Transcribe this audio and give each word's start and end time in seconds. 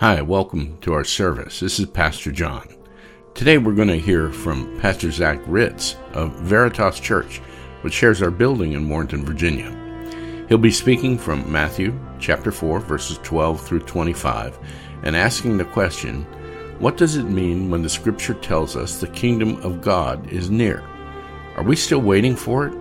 Hi, 0.00 0.22
welcome 0.22 0.78
to 0.82 0.92
our 0.92 1.02
service. 1.02 1.58
This 1.58 1.80
is 1.80 1.86
Pastor 1.86 2.30
John. 2.30 2.68
Today 3.34 3.58
we're 3.58 3.74
going 3.74 3.88
to 3.88 3.98
hear 3.98 4.30
from 4.30 4.78
Pastor 4.78 5.10
Zach 5.10 5.40
Ritz 5.44 5.96
of 6.12 6.32
Veritas 6.34 7.00
Church, 7.00 7.38
which 7.80 7.94
shares 7.94 8.22
our 8.22 8.30
building 8.30 8.74
in 8.74 8.88
Warrenton, 8.88 9.24
Virginia. 9.24 9.74
He'll 10.48 10.56
be 10.56 10.70
speaking 10.70 11.18
from 11.18 11.50
Matthew 11.50 11.98
chapter 12.20 12.52
4 12.52 12.78
verses 12.78 13.18
12 13.24 13.60
through 13.60 13.80
25 13.80 14.60
and 15.02 15.16
asking 15.16 15.58
the 15.58 15.64
question, 15.64 16.22
what 16.78 16.96
does 16.96 17.16
it 17.16 17.24
mean 17.24 17.68
when 17.68 17.82
the 17.82 17.88
scripture 17.88 18.34
tells 18.34 18.76
us 18.76 19.00
the 19.00 19.08
kingdom 19.08 19.56
of 19.64 19.82
God 19.82 20.30
is 20.30 20.48
near? 20.48 20.80
Are 21.56 21.64
we 21.64 21.74
still 21.74 22.02
waiting 22.02 22.36
for 22.36 22.68
it? 22.68 22.74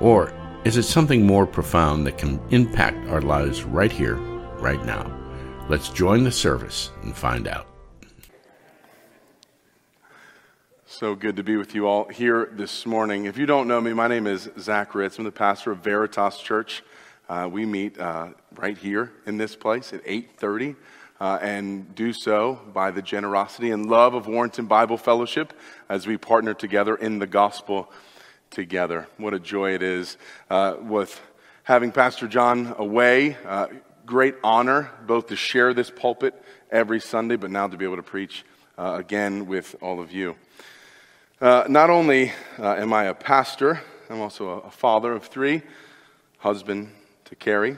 Or 0.00 0.32
is 0.64 0.78
it 0.78 0.84
something 0.84 1.26
more 1.26 1.46
profound 1.46 2.06
that 2.06 2.16
can 2.16 2.40
impact 2.48 3.10
our 3.10 3.20
lives 3.20 3.62
right 3.62 3.92
here, 3.92 4.16
right 4.16 4.82
now? 4.86 5.19
Let's 5.70 5.88
join 5.88 6.24
the 6.24 6.32
service 6.32 6.90
and 7.04 7.16
find 7.16 7.46
out. 7.46 7.68
So 10.84 11.14
good 11.14 11.36
to 11.36 11.44
be 11.44 11.56
with 11.56 11.76
you 11.76 11.86
all 11.86 12.08
here 12.08 12.50
this 12.50 12.84
morning. 12.84 13.26
If 13.26 13.38
you 13.38 13.46
don't 13.46 13.68
know 13.68 13.80
me, 13.80 13.92
my 13.92 14.08
name 14.08 14.26
is 14.26 14.50
Zach 14.58 14.96
Ritz. 14.96 15.16
I'm 15.18 15.24
the 15.24 15.30
pastor 15.30 15.70
of 15.70 15.78
Veritas 15.78 16.38
Church. 16.38 16.82
Uh, 17.28 17.48
we 17.52 17.66
meet 17.66 17.96
uh, 18.00 18.30
right 18.56 18.76
here 18.76 19.12
in 19.26 19.36
this 19.36 19.54
place 19.54 19.92
at 19.92 20.04
8:30, 20.04 20.74
uh, 21.20 21.38
and 21.40 21.94
do 21.94 22.12
so 22.12 22.58
by 22.74 22.90
the 22.90 23.00
generosity 23.00 23.70
and 23.70 23.86
love 23.86 24.14
of 24.14 24.26
Warrenton 24.26 24.66
Bible 24.66 24.96
Fellowship 24.96 25.52
as 25.88 26.04
we 26.04 26.16
partner 26.16 26.52
together 26.52 26.96
in 26.96 27.20
the 27.20 27.28
gospel 27.28 27.92
together. 28.50 29.06
What 29.18 29.34
a 29.34 29.38
joy 29.38 29.74
it 29.74 29.84
is 29.84 30.16
uh, 30.50 30.78
with 30.80 31.20
having 31.62 31.92
Pastor 31.92 32.26
John 32.26 32.74
away 32.76 33.36
uh, 33.46 33.68
great 34.10 34.34
honor 34.42 34.90
both 35.06 35.28
to 35.28 35.36
share 35.36 35.72
this 35.72 35.88
pulpit 35.88 36.34
every 36.68 36.98
Sunday, 36.98 37.36
but 37.36 37.48
now 37.48 37.68
to 37.68 37.76
be 37.76 37.84
able 37.84 37.94
to 37.94 38.02
preach 38.02 38.44
uh, 38.76 38.96
again 38.98 39.46
with 39.46 39.76
all 39.80 40.00
of 40.00 40.10
you. 40.10 40.34
Uh, 41.40 41.62
not 41.68 41.90
only 41.90 42.32
uh, 42.58 42.74
am 42.74 42.92
I 42.92 43.04
a 43.04 43.14
pastor, 43.14 43.80
I'm 44.08 44.20
also 44.20 44.48
a, 44.48 44.58
a, 44.66 44.70
father 44.72 45.12
of 45.12 45.26
three, 45.26 45.62
husband 46.38 46.90
to 47.26 47.36
Carrie, 47.36 47.76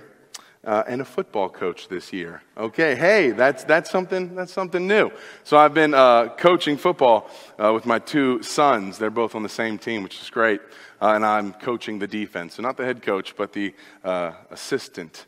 uh, 0.65 0.85
and 0.89 1.03
a 1.03 1.05
football 1.05 1.51
coach 1.51 1.89
this 1.89 2.15
year. 2.15 2.43
Okay, 2.57 2.95
hey, 2.95 3.33
that's, 3.33 3.65
that's, 3.65 3.91
something, 3.91 4.35
that's 4.35 4.55
something 4.55 4.87
new. 4.87 5.11
So 5.45 5.59
I've 5.59 5.75
been 5.75 5.93
uh, 5.93 6.29
coaching 6.39 6.79
football 6.79 7.29
uh, 7.63 7.75
with 7.75 7.85
my 7.85 7.99
two 7.99 8.43
sons. 8.43 8.97
They're 8.97 9.11
both 9.11 9.35
on 9.35 9.43
the 9.43 9.51
same 9.51 9.77
team, 9.77 10.03
which 10.03 10.19
is 10.23 10.31
great. 10.31 10.63
and 10.99 11.27
I'm 11.27 11.53
coaching 11.53 11.99
the 11.99 12.09
defense. 12.09 12.55
So 12.55 12.63
not 12.63 12.79
the 12.79 12.87
head 12.87 13.03
coach, 13.03 13.37
but 13.37 13.53
the 13.53 13.75
assistant 14.03 15.27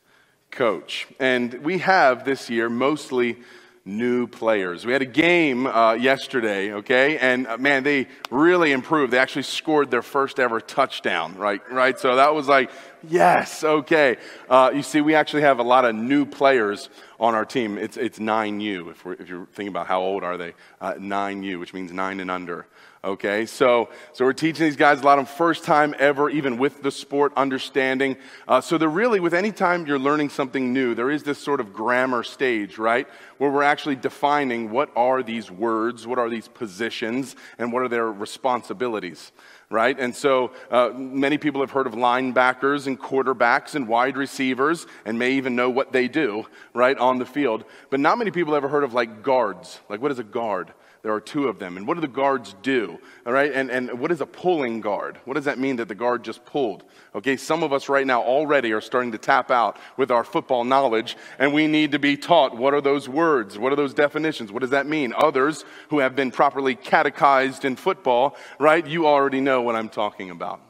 coach. 0.54 1.06
And 1.18 1.52
we 1.64 1.78
have 1.78 2.24
this 2.24 2.48
year 2.48 2.70
mostly 2.70 3.36
new 3.84 4.26
players. 4.26 4.86
We 4.86 4.92
had 4.92 5.02
a 5.02 5.06
game 5.06 5.66
uh, 5.66 5.92
yesterday, 5.92 6.72
okay, 6.72 7.18
and 7.18 7.46
uh, 7.46 7.58
man, 7.58 7.82
they 7.82 8.08
really 8.30 8.72
improved. 8.72 9.12
They 9.12 9.18
actually 9.18 9.42
scored 9.42 9.90
their 9.90 10.02
first 10.02 10.40
ever 10.40 10.60
touchdown, 10.60 11.36
right? 11.36 11.60
Right. 11.70 11.98
So 11.98 12.16
that 12.16 12.34
was 12.34 12.48
like, 12.48 12.70
yes, 13.06 13.62
okay. 13.62 14.16
Uh, 14.48 14.70
you 14.74 14.82
see, 14.82 15.02
we 15.02 15.14
actually 15.14 15.42
have 15.42 15.58
a 15.58 15.62
lot 15.62 15.84
of 15.84 15.94
new 15.94 16.24
players 16.24 16.88
on 17.20 17.34
our 17.34 17.44
team. 17.44 17.76
It's 17.76 17.96
it's 17.98 18.18
nine 18.18 18.60
U. 18.60 18.88
If, 18.88 19.06
if 19.20 19.28
you're 19.28 19.46
thinking 19.52 19.68
about 19.68 19.86
how 19.86 20.00
old 20.00 20.24
are 20.24 20.38
they, 20.38 20.54
uh, 20.80 20.94
nine 20.98 21.42
U, 21.42 21.58
which 21.58 21.74
means 21.74 21.92
nine 21.92 22.20
and 22.20 22.30
under. 22.30 22.66
Okay, 23.04 23.44
so, 23.44 23.90
so 24.14 24.24
we're 24.24 24.32
teaching 24.32 24.64
these 24.64 24.76
guys 24.76 25.02
a 25.02 25.04
lot 25.04 25.18
of 25.18 25.28
first 25.28 25.64
time 25.64 25.94
ever, 25.98 26.30
even 26.30 26.56
with 26.56 26.82
the 26.82 26.90
sport 26.90 27.34
understanding. 27.36 28.16
Uh, 28.48 28.62
so 28.62 28.78
they're 28.78 28.88
really, 28.88 29.20
with 29.20 29.34
any 29.34 29.52
time 29.52 29.86
you're 29.86 29.98
learning 29.98 30.30
something 30.30 30.72
new, 30.72 30.94
there 30.94 31.10
is 31.10 31.22
this 31.22 31.36
sort 31.36 31.60
of 31.60 31.74
grammar 31.74 32.22
stage, 32.22 32.78
right? 32.78 33.06
Where 33.36 33.50
we're 33.50 33.62
actually 33.62 33.96
defining 33.96 34.70
what 34.70 34.90
are 34.96 35.22
these 35.22 35.50
words, 35.50 36.06
what 36.06 36.18
are 36.18 36.30
these 36.30 36.48
positions, 36.48 37.36
and 37.58 37.74
what 37.74 37.82
are 37.82 37.88
their 37.88 38.10
responsibilities, 38.10 39.32
right? 39.68 40.00
And 40.00 40.16
so 40.16 40.52
uh, 40.70 40.88
many 40.96 41.36
people 41.36 41.60
have 41.60 41.72
heard 41.72 41.86
of 41.86 41.92
linebackers 41.92 42.86
and 42.86 42.98
quarterbacks 42.98 43.74
and 43.74 43.86
wide 43.86 44.16
receivers 44.16 44.86
and 45.04 45.18
may 45.18 45.32
even 45.32 45.54
know 45.54 45.68
what 45.68 45.92
they 45.92 46.08
do, 46.08 46.46
right, 46.72 46.96
on 46.96 47.18
the 47.18 47.26
field. 47.26 47.66
But 47.90 48.00
not 48.00 48.16
many 48.16 48.30
people 48.30 48.54
ever 48.54 48.68
heard 48.68 48.82
of 48.82 48.94
like 48.94 49.22
guards. 49.22 49.78
Like, 49.90 50.00
what 50.00 50.10
is 50.10 50.18
a 50.18 50.24
guard? 50.24 50.72
There 51.04 51.12
are 51.12 51.20
two 51.20 51.48
of 51.48 51.58
them. 51.58 51.76
And 51.76 51.86
what 51.86 51.96
do 51.96 52.00
the 52.00 52.08
guards 52.08 52.56
do? 52.62 52.98
All 53.26 53.32
right. 53.34 53.52
And, 53.52 53.70
and 53.70 54.00
what 54.00 54.10
is 54.10 54.22
a 54.22 54.26
pulling 54.26 54.80
guard? 54.80 55.18
What 55.26 55.34
does 55.34 55.44
that 55.44 55.58
mean 55.58 55.76
that 55.76 55.86
the 55.86 55.94
guard 55.94 56.24
just 56.24 56.46
pulled? 56.46 56.82
Okay. 57.14 57.36
Some 57.36 57.62
of 57.62 57.74
us 57.74 57.90
right 57.90 58.06
now 58.06 58.22
already 58.22 58.72
are 58.72 58.80
starting 58.80 59.12
to 59.12 59.18
tap 59.18 59.50
out 59.50 59.76
with 59.98 60.10
our 60.10 60.24
football 60.24 60.64
knowledge, 60.64 61.18
and 61.38 61.52
we 61.52 61.66
need 61.66 61.92
to 61.92 61.98
be 61.98 62.16
taught 62.16 62.56
what 62.56 62.72
are 62.72 62.80
those 62.80 63.06
words? 63.06 63.58
What 63.58 63.70
are 63.70 63.76
those 63.76 63.92
definitions? 63.92 64.50
What 64.50 64.62
does 64.62 64.70
that 64.70 64.86
mean? 64.86 65.12
Others 65.14 65.66
who 65.90 65.98
have 65.98 66.16
been 66.16 66.30
properly 66.30 66.74
catechized 66.74 67.66
in 67.66 67.76
football, 67.76 68.34
right? 68.58 68.86
You 68.86 69.06
already 69.06 69.42
know 69.42 69.60
what 69.60 69.76
I'm 69.76 69.90
talking 69.90 70.30
about. 70.30 70.62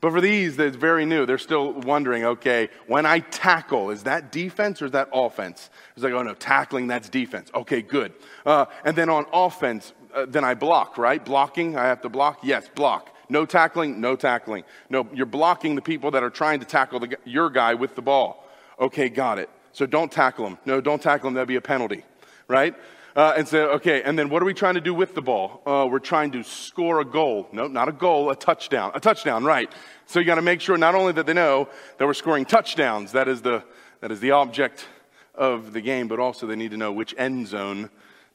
But 0.00 0.12
for 0.12 0.20
these 0.20 0.56
that's 0.56 0.76
very 0.76 1.04
new, 1.04 1.26
they're 1.26 1.38
still 1.38 1.72
wondering, 1.72 2.24
okay, 2.24 2.70
when 2.86 3.04
I 3.04 3.18
tackle, 3.18 3.90
is 3.90 4.04
that 4.04 4.32
defense 4.32 4.80
or 4.80 4.86
is 4.86 4.92
that 4.92 5.08
offense? 5.12 5.68
It's 5.94 6.02
like, 6.02 6.14
oh 6.14 6.22
no, 6.22 6.34
tackling, 6.34 6.86
that's 6.86 7.08
defense. 7.08 7.50
Okay, 7.54 7.82
good. 7.82 8.12
Uh, 8.46 8.66
and 8.84 8.96
then 8.96 9.10
on 9.10 9.26
offense, 9.32 9.92
uh, 10.14 10.26
then 10.26 10.44
I 10.44 10.54
block, 10.54 10.96
right? 10.96 11.22
Blocking, 11.22 11.76
I 11.76 11.84
have 11.84 12.00
to 12.02 12.08
block? 12.08 12.40
Yes, 12.42 12.68
block. 12.74 13.14
No 13.28 13.46
tackling, 13.46 14.00
no 14.00 14.16
tackling. 14.16 14.64
No, 14.88 15.06
you're 15.12 15.26
blocking 15.26 15.74
the 15.74 15.82
people 15.82 16.10
that 16.12 16.22
are 16.22 16.30
trying 16.30 16.60
to 16.60 16.66
tackle 16.66 17.00
the, 17.00 17.16
your 17.24 17.50
guy 17.50 17.74
with 17.74 17.94
the 17.94 18.02
ball. 18.02 18.44
Okay, 18.80 19.08
got 19.08 19.38
it. 19.38 19.50
So 19.72 19.86
don't 19.86 20.10
tackle 20.10 20.44
them. 20.44 20.58
No, 20.64 20.80
don't 20.80 21.00
tackle 21.00 21.28
them. 21.28 21.34
That'd 21.34 21.46
be 21.46 21.56
a 21.56 21.60
penalty, 21.60 22.04
right? 22.48 22.74
Uh, 23.16 23.34
and 23.36 23.48
so, 23.48 23.70
okay, 23.70 24.02
and 24.02 24.18
then 24.18 24.28
what 24.28 24.40
are 24.40 24.44
we 24.44 24.54
trying 24.54 24.74
to 24.74 24.80
do 24.80 24.94
with 24.94 25.14
the 25.14 25.22
ball? 25.22 25.62
Uh, 25.66 25.86
we're 25.90 25.98
trying 25.98 26.30
to 26.30 26.44
score 26.44 27.00
a 27.00 27.04
goal. 27.04 27.48
No, 27.52 27.66
not 27.66 27.88
a 27.88 27.92
goal, 27.92 28.30
a 28.30 28.36
touchdown. 28.36 28.92
A 28.94 29.00
touchdown, 29.00 29.44
right. 29.44 29.70
So 30.06 30.20
you 30.20 30.26
got 30.26 30.36
to 30.36 30.42
make 30.42 30.60
sure 30.60 30.76
not 30.76 30.94
only 30.94 31.12
that 31.14 31.26
they 31.26 31.32
know 31.32 31.68
that 31.98 32.06
we're 32.06 32.14
scoring 32.14 32.44
touchdowns, 32.44 33.12
that 33.12 33.26
is, 33.26 33.42
the, 33.42 33.64
that 34.00 34.12
is 34.12 34.20
the 34.20 34.30
object 34.30 34.86
of 35.34 35.72
the 35.72 35.80
game, 35.80 36.06
but 36.06 36.20
also 36.20 36.46
they 36.46 36.56
need 36.56 36.70
to 36.70 36.76
know 36.76 36.92
which 36.92 37.14
end 37.18 37.48
zone 37.48 37.90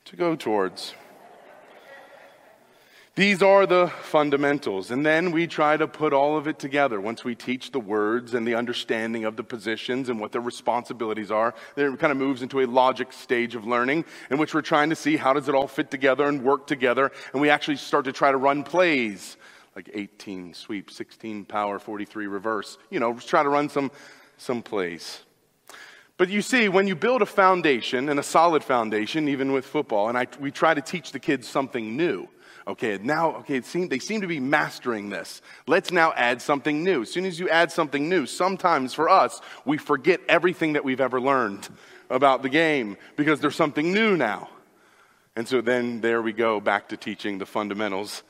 to 0.05 0.15
go 0.15 0.35
towards. 0.35 0.93
These 3.15 3.41
are 3.41 3.65
the 3.65 3.87
fundamentals. 4.01 4.91
And 4.91 5.05
then 5.05 5.31
we 5.31 5.47
try 5.47 5.77
to 5.77 5.87
put 5.87 6.11
all 6.11 6.37
of 6.37 6.47
it 6.47 6.59
together. 6.59 6.99
Once 6.99 7.23
we 7.23 7.33
teach 7.33 7.71
the 7.71 7.79
words 7.79 8.33
and 8.33 8.45
the 8.45 8.55
understanding 8.55 9.23
of 9.23 9.37
the 9.37 9.43
positions 9.43 10.09
and 10.09 10.19
what 10.19 10.33
their 10.33 10.41
responsibilities 10.41 11.31
are, 11.31 11.55
then 11.75 11.93
it 11.93 11.99
kind 11.99 12.11
of 12.11 12.17
moves 12.17 12.41
into 12.41 12.59
a 12.59 12.65
logic 12.67 13.13
stage 13.13 13.55
of 13.55 13.65
learning 13.65 14.03
in 14.29 14.37
which 14.37 14.53
we're 14.53 14.61
trying 14.61 14.89
to 14.89 14.97
see 14.97 15.15
how 15.15 15.31
does 15.31 15.47
it 15.47 15.55
all 15.55 15.67
fit 15.67 15.89
together 15.89 16.25
and 16.25 16.43
work 16.43 16.67
together. 16.67 17.09
And 17.31 17.41
we 17.41 17.49
actually 17.49 17.77
start 17.77 18.03
to 18.03 18.11
try 18.11 18.31
to 18.31 18.37
run 18.37 18.63
plays 18.63 19.37
like 19.77 19.89
18 19.93 20.53
sweep, 20.53 20.91
16 20.91 21.45
power, 21.45 21.79
43 21.79 22.27
reverse. 22.27 22.77
You 22.89 22.99
know, 22.99 23.13
try 23.13 23.43
to 23.43 23.49
run 23.49 23.69
some, 23.69 23.91
some 24.37 24.61
plays. 24.61 25.21
But 26.17 26.27
you 26.29 26.41
see, 26.41 26.67
when 26.67 26.87
you 26.87 26.95
build 26.95 27.21
a 27.21 27.25
foundation 27.25 28.09
and 28.09 28.19
a 28.19 28.23
solid 28.23 28.63
foundation, 28.63 29.29
even 29.29 29.53
with 29.53 29.65
football, 29.65 30.09
and 30.09 30.17
I, 30.17 30.27
we 30.39 30.51
try 30.51 30.73
to 30.73 30.81
teach 30.81 31.13
the 31.13 31.19
kids 31.19 31.47
something 31.47 31.95
new 31.95 32.27
Okay, 32.67 32.97
now, 33.01 33.35
okay, 33.37 33.61
seem, 33.61 33.89
they 33.89 33.99
seem 33.99 34.21
to 34.21 34.27
be 34.27 34.39
mastering 34.39 35.09
this. 35.09 35.41
Let's 35.67 35.91
now 35.91 36.13
add 36.13 36.41
something 36.41 36.83
new. 36.83 37.03
As 37.03 37.11
soon 37.11 37.25
as 37.25 37.39
you 37.39 37.47
add 37.47 37.71
something 37.71 38.09
new, 38.09 38.25
sometimes 38.25 38.93
for 38.93 39.07
us, 39.07 39.39
we 39.65 39.77
forget 39.77 40.19
everything 40.27 40.73
that 40.73 40.83
we've 40.83 41.01
ever 41.01 41.21
learned 41.21 41.69
about 42.09 42.41
the 42.41 42.49
game 42.49 42.97
because 43.15 43.39
there's 43.39 43.55
something 43.55 43.93
new 43.93 44.17
now. 44.17 44.49
And 45.35 45.47
so 45.47 45.61
then 45.61 46.01
there 46.01 46.23
we 46.23 46.33
go 46.33 46.59
back 46.59 46.89
to 46.89 46.97
teaching 46.97 47.37
the 47.37 47.45
fundamentals 47.45 48.23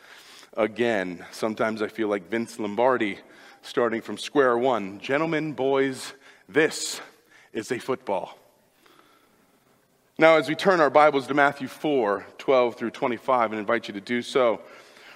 again. 0.58 1.26
Sometimes 1.32 1.82
I 1.82 1.88
feel 1.88 2.10
like 2.10 2.30
Vince 2.30 2.60
Lombardi 2.60 3.20
starting 3.62 4.02
from 4.02 4.18
square 4.18 4.58
one. 4.58 5.00
Gentlemen, 5.00 5.54
boys, 5.54 6.14
this 6.50 7.00
is 7.54 7.72
a 7.72 7.80
football. 7.80 8.38
Now, 10.18 10.38
as 10.38 10.48
we 10.48 10.56
turn 10.56 10.80
our 10.80 10.90
Bibles 10.90 11.28
to 11.28 11.34
Matthew 11.34 11.68
4 11.68 12.26
12 12.38 12.76
through 12.76 12.92
25, 12.92 13.52
and 13.52 13.60
invite 13.60 13.90
you 13.90 13.96
to 13.96 14.00
do 14.00 14.22
so, 14.22 14.62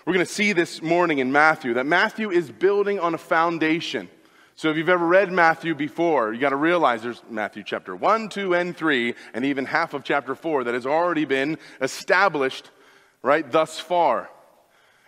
we're 0.05 0.11
going 0.11 0.25
to 0.25 0.31
see 0.31 0.51
this 0.51 0.81
morning 0.81 1.19
in 1.19 1.31
Matthew 1.31 1.75
that 1.75 1.85
Matthew 1.85 2.31
is 2.31 2.51
building 2.51 2.99
on 2.99 3.13
a 3.13 3.17
foundation. 3.17 4.09
So, 4.57 4.69
if 4.69 4.75
you've 4.75 4.89
ever 4.89 5.07
read 5.07 5.31
Matthew 5.31 5.73
before, 5.73 6.33
you 6.33 6.41
got 6.41 6.49
to 6.49 6.57
realize 6.57 7.01
there's 7.01 7.21
Matthew 7.29 7.63
chapter 7.63 7.95
1, 7.95 8.27
2, 8.27 8.53
and 8.53 8.75
3, 8.75 9.15
and 9.33 9.45
even 9.45 9.63
half 9.63 9.93
of 9.93 10.03
chapter 10.03 10.35
4 10.35 10.65
that 10.65 10.73
has 10.73 10.85
already 10.85 11.23
been 11.23 11.57
established, 11.79 12.69
right, 13.21 13.49
thus 13.49 13.79
far. 13.79 14.29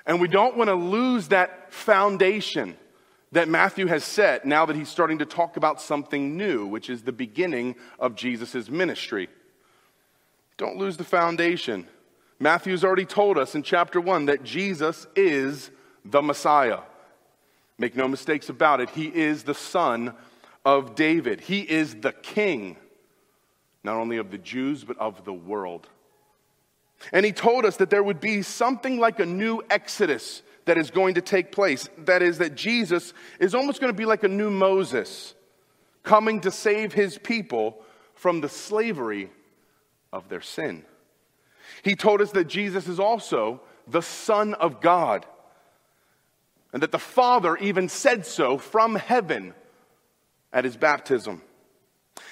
And 0.06 0.22
we 0.22 0.30
don't 0.30 0.56
want 0.56 0.70
to 0.70 0.76
lose 0.76 1.28
that 1.28 1.74
foundation 1.74 2.78
that 3.34 3.50
Matthew 3.50 3.88
has 3.88 4.06
set 4.06 4.46
now 4.46 4.66
that 4.68 4.78
he's 4.78 4.88
starting 4.88 5.20
to 5.20 5.26
talk 5.26 5.58
about 5.58 5.82
something 5.82 6.38
new, 6.38 6.66
which 6.66 6.90
is 6.90 7.02
the 7.02 7.12
beginning 7.12 7.76
of 8.00 8.16
Jesus' 8.16 8.70
ministry. 8.70 9.28
Don't 10.62 10.78
lose 10.78 10.96
the 10.96 11.04
foundation. 11.04 11.88
Matthew's 12.40 12.84
already 12.84 13.06
told 13.06 13.40
us 13.40 13.56
in 13.56 13.64
chapter 13.64 14.00
1 14.00 14.28
that 14.28 14.44
Jesus 14.44 15.08
is 15.16 15.72
the 16.06 16.22
Messiah. 16.22 16.82
Make 17.80 17.96
no 17.96 18.08
mistakes 18.08 18.48
about 18.48 18.80
it. 18.80 18.92
He 18.92 19.08
is 19.08 19.42
the 19.42 19.56
son 19.56 20.14
of 20.64 20.94
David. 20.94 21.42
He 21.42 21.62
is 21.62 21.96
the 21.96 22.12
king. 22.12 22.78
not 23.84 23.96
only 23.96 24.18
of 24.18 24.30
the 24.30 24.38
Jews, 24.38 24.84
but 24.84 25.00
of 25.00 25.26
the 25.26 25.34
world. 25.34 25.90
And 27.12 27.26
he 27.26 27.32
told 27.32 27.66
us 27.66 27.78
that 27.78 27.90
there 27.90 28.04
would 28.04 28.20
be 28.20 28.44
something 28.44 29.00
like 29.00 29.20
a 29.20 29.26
new 29.26 29.64
exodus 29.68 30.44
that 30.66 30.78
is 30.78 30.92
going 30.92 31.16
to 31.16 31.22
take 31.22 31.52
place. 31.52 31.90
That 31.98 32.22
is, 32.22 32.38
that 32.38 32.54
Jesus 32.54 33.16
is 33.40 33.56
almost 33.56 33.82
going 33.82 33.92
to 33.92 33.98
be 33.98 34.06
like 34.06 34.24
a 34.24 34.28
new 34.28 34.52
Moses 34.52 35.34
coming 36.04 36.40
to 36.42 36.52
save 36.52 36.94
his 36.94 37.18
people 37.18 37.84
from 38.14 38.42
the 38.42 38.50
slavery 38.50 39.32
of 40.12 40.30
their 40.30 40.42
sin. 40.42 40.86
He 41.84 41.96
told 41.96 42.22
us 42.22 42.32
that 42.32 42.46
Jesus 42.46 42.88
is 42.88 43.00
also 43.00 43.62
the 43.88 44.02
Son 44.02 44.54
of 44.54 44.82
God 44.82 45.26
and 46.74 46.84
that 46.84 46.92
the 46.92 47.00
Father 47.00 47.58
even 47.58 47.90
said 47.90 48.26
so 48.26 48.58
from 48.58 48.96
heaven 48.96 49.54
at 50.54 50.64
his 50.64 50.78
baptism. 50.78 51.42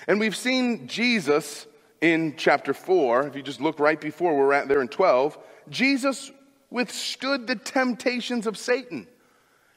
And 0.07 0.19
we've 0.19 0.35
seen 0.35 0.87
Jesus 0.87 1.67
in 2.01 2.35
chapter 2.37 2.73
4, 2.73 3.27
if 3.27 3.35
you 3.35 3.41
just 3.41 3.59
look 3.59 3.79
right 3.79 3.99
before 3.99 4.37
we're 4.37 4.53
at 4.53 4.67
there 4.67 4.81
in 4.81 4.87
12, 4.87 5.37
Jesus 5.69 6.31
withstood 6.69 7.47
the 7.47 7.55
temptations 7.55 8.47
of 8.47 8.57
Satan 8.57 9.07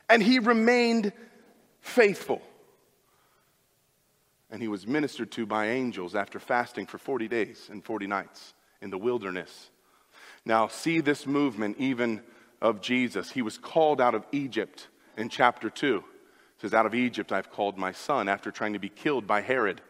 and 0.08 0.22
he 0.22 0.38
remained 0.38 1.12
faithful. 1.80 2.42
And 4.52 4.62
he 4.62 4.68
was 4.68 4.86
ministered 4.86 5.32
to 5.32 5.46
by 5.46 5.70
angels 5.70 6.14
after 6.14 6.38
fasting 6.38 6.86
for 6.86 6.98
40 6.98 7.26
days 7.26 7.68
and 7.70 7.84
40 7.84 8.06
nights 8.06 8.54
in 8.80 8.90
the 8.90 8.98
wilderness. 8.98 9.70
Now, 10.44 10.68
see 10.68 11.00
this 11.00 11.26
movement 11.26 11.76
even 11.78 12.22
of 12.60 12.80
Jesus. 12.80 13.30
He 13.30 13.42
was 13.42 13.58
called 13.58 14.00
out 14.00 14.14
of 14.14 14.26
Egypt 14.30 14.88
in 15.16 15.28
chapter 15.28 15.70
2. 15.70 15.96
It 15.96 16.60
says, 16.60 16.74
Out 16.74 16.86
of 16.86 16.94
Egypt 16.94 17.32
I've 17.32 17.50
called 17.50 17.78
my 17.78 17.92
son 17.92 18.28
after 18.28 18.50
trying 18.50 18.74
to 18.74 18.78
be 18.78 18.88
killed 18.88 19.26
by 19.26 19.40
Herod. 19.40 19.80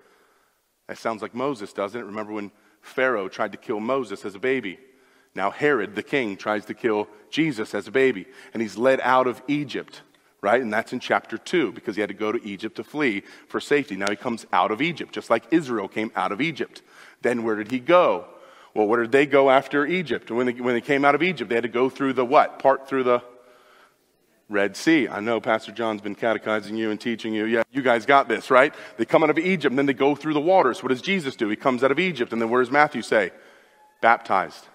That 0.88 0.98
sounds 0.98 1.22
like 1.22 1.34
Moses, 1.34 1.72
doesn't 1.72 2.00
it? 2.00 2.04
Remember 2.04 2.32
when 2.32 2.52
Pharaoh 2.80 3.28
tried 3.28 3.52
to 3.52 3.58
kill 3.58 3.80
Moses 3.80 4.24
as 4.24 4.34
a 4.34 4.40
baby? 4.40 4.78
Now 5.34 5.50
Herod, 5.50 5.94
the 5.94 6.02
king, 6.02 6.36
tries 6.36 6.66
to 6.66 6.74
kill 6.74 7.08
Jesus 7.30 7.74
as 7.74 7.88
a 7.88 7.92
baby, 7.92 8.26
and 8.52 8.60
he's 8.60 8.76
led 8.76 9.00
out 9.00 9.26
of 9.26 9.42
Egypt, 9.48 10.02
right? 10.42 10.60
And 10.60 10.72
that's 10.72 10.92
in 10.92 11.00
chapter 11.00 11.38
2 11.38 11.72
because 11.72 11.94
he 11.94 12.00
had 12.00 12.08
to 12.08 12.14
go 12.14 12.32
to 12.32 12.44
Egypt 12.44 12.76
to 12.76 12.84
flee 12.84 13.22
for 13.48 13.60
safety. 13.60 13.96
Now 13.96 14.10
he 14.10 14.16
comes 14.16 14.44
out 14.52 14.72
of 14.72 14.82
Egypt, 14.82 15.14
just 15.14 15.30
like 15.30 15.44
Israel 15.52 15.88
came 15.88 16.10
out 16.16 16.32
of 16.32 16.40
Egypt. 16.40 16.82
Then 17.22 17.44
where 17.44 17.54
did 17.54 17.70
he 17.70 17.78
go? 17.78 18.26
Well, 18.74 18.86
where 18.86 19.02
did 19.02 19.12
they 19.12 19.26
go 19.26 19.50
after 19.50 19.86
Egypt? 19.86 20.30
When 20.30 20.46
they, 20.46 20.52
when 20.54 20.74
they 20.74 20.80
came 20.80 21.04
out 21.04 21.14
of 21.14 21.22
Egypt, 21.22 21.48
they 21.48 21.54
had 21.54 21.62
to 21.62 21.68
go 21.68 21.88
through 21.88 22.14
the 22.14 22.24
what? 22.24 22.58
Part 22.58 22.88
through 22.88 23.04
the 23.04 23.22
Red 24.48 24.76
Sea. 24.76 25.08
I 25.08 25.20
know 25.20 25.40
Pastor 25.40 25.72
John's 25.72 26.00
been 26.00 26.14
catechizing 26.14 26.76
you 26.76 26.90
and 26.90 27.00
teaching 27.00 27.32
you. 27.32 27.44
Yeah, 27.44 27.62
you 27.70 27.82
guys 27.82 28.04
got 28.04 28.28
this, 28.28 28.50
right? 28.50 28.74
They 28.96 29.04
come 29.04 29.22
out 29.22 29.30
of 29.30 29.38
Egypt 29.38 29.70
and 29.70 29.78
then 29.78 29.86
they 29.86 29.94
go 29.94 30.14
through 30.14 30.34
the 30.34 30.40
waters. 30.40 30.82
What 30.82 30.88
does 30.88 31.02
Jesus 31.02 31.36
do? 31.36 31.48
He 31.48 31.56
comes 31.56 31.84
out 31.84 31.92
of 31.92 31.98
Egypt 31.98 32.32
and 32.32 32.42
then 32.42 32.50
what 32.50 32.58
does 32.58 32.70
Matthew 32.70 33.02
say? 33.02 33.30
Baptized. 34.00 34.66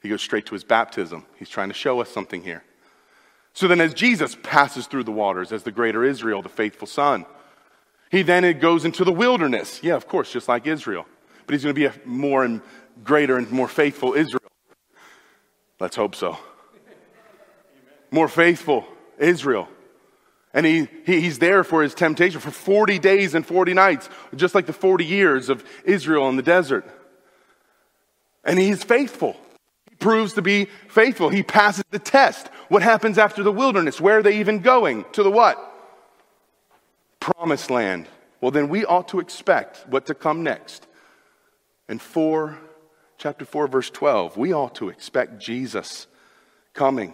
He 0.00 0.08
goes 0.08 0.22
straight 0.22 0.46
to 0.46 0.54
his 0.54 0.64
baptism. 0.64 1.26
He's 1.36 1.50
trying 1.50 1.68
to 1.68 1.74
show 1.74 2.00
us 2.00 2.08
something 2.08 2.42
here. 2.42 2.64
So 3.52 3.68
then, 3.68 3.80
as 3.80 3.94
Jesus 3.94 4.36
passes 4.42 4.86
through 4.86 5.04
the 5.04 5.12
waters 5.12 5.52
as 5.52 5.64
the 5.64 5.72
greater 5.72 6.04
Israel, 6.04 6.42
the 6.42 6.48
faithful 6.48 6.86
son, 6.86 7.26
he 8.10 8.22
then 8.22 8.58
goes 8.58 8.84
into 8.84 9.04
the 9.04 9.12
wilderness. 9.12 9.80
Yeah, 9.82 9.94
of 9.94 10.08
course, 10.08 10.32
just 10.32 10.48
like 10.48 10.66
Israel. 10.66 11.06
But 11.46 11.54
he's 11.54 11.62
going 11.62 11.74
to 11.74 11.80
be 11.80 11.86
a 11.86 11.94
more 12.04 12.44
and 12.44 12.60
greater 13.04 13.36
and 13.36 13.50
more 13.50 13.68
faithful 13.68 14.14
Israel. 14.14 14.40
Let's 15.78 15.96
hope 15.96 16.14
so. 16.14 16.38
More 18.10 18.28
faithful 18.28 18.86
Israel. 19.18 19.68
And 20.52 20.66
he, 20.66 20.88
he, 21.06 21.20
he's 21.20 21.38
there 21.38 21.62
for 21.62 21.82
his 21.82 21.94
temptation 21.94 22.40
for 22.40 22.50
40 22.50 22.98
days 22.98 23.34
and 23.34 23.46
40 23.46 23.74
nights, 23.74 24.08
just 24.34 24.54
like 24.54 24.66
the 24.66 24.72
40 24.72 25.04
years 25.04 25.48
of 25.48 25.64
Israel 25.84 26.28
in 26.28 26.36
the 26.36 26.42
desert. 26.42 26.84
And 28.44 28.58
he's 28.58 28.82
faithful. 28.82 29.36
Proves 30.00 30.32
to 30.32 30.42
be 30.42 30.66
faithful. 30.88 31.28
He 31.28 31.42
passes 31.42 31.84
the 31.90 31.98
test. 31.98 32.48
What 32.68 32.82
happens 32.82 33.18
after 33.18 33.42
the 33.42 33.52
wilderness? 33.52 34.00
Where 34.00 34.18
are 34.18 34.22
they 34.22 34.40
even 34.40 34.60
going? 34.60 35.04
To 35.12 35.22
the 35.22 35.30
what? 35.30 35.58
Promised 37.20 37.70
land. 37.70 38.08
Well, 38.40 38.50
then 38.50 38.68
we 38.68 38.84
ought 38.84 39.08
to 39.08 39.20
expect 39.20 39.86
what 39.88 40.06
to 40.06 40.14
come 40.14 40.42
next. 40.42 40.86
And 41.88 42.00
4 42.00 42.58
chapter 43.18 43.44
4, 43.44 43.68
verse 43.68 43.90
12, 43.90 44.38
we 44.38 44.54
ought 44.54 44.74
to 44.76 44.88
expect 44.88 45.38
Jesus 45.38 46.06
coming. 46.72 47.12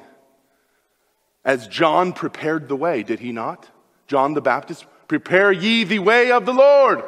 As 1.44 1.66
John 1.66 2.12
prepared 2.12 2.68
the 2.68 2.76
way, 2.76 3.02
did 3.02 3.18
he 3.18 3.32
not? 3.32 3.68
John 4.06 4.34
the 4.34 4.40
Baptist, 4.40 4.86
prepare 5.08 5.50
ye 5.50 5.82
the 5.82 5.98
way 5.98 6.30
of 6.30 6.46
the 6.46 6.52
Lord. 6.52 7.02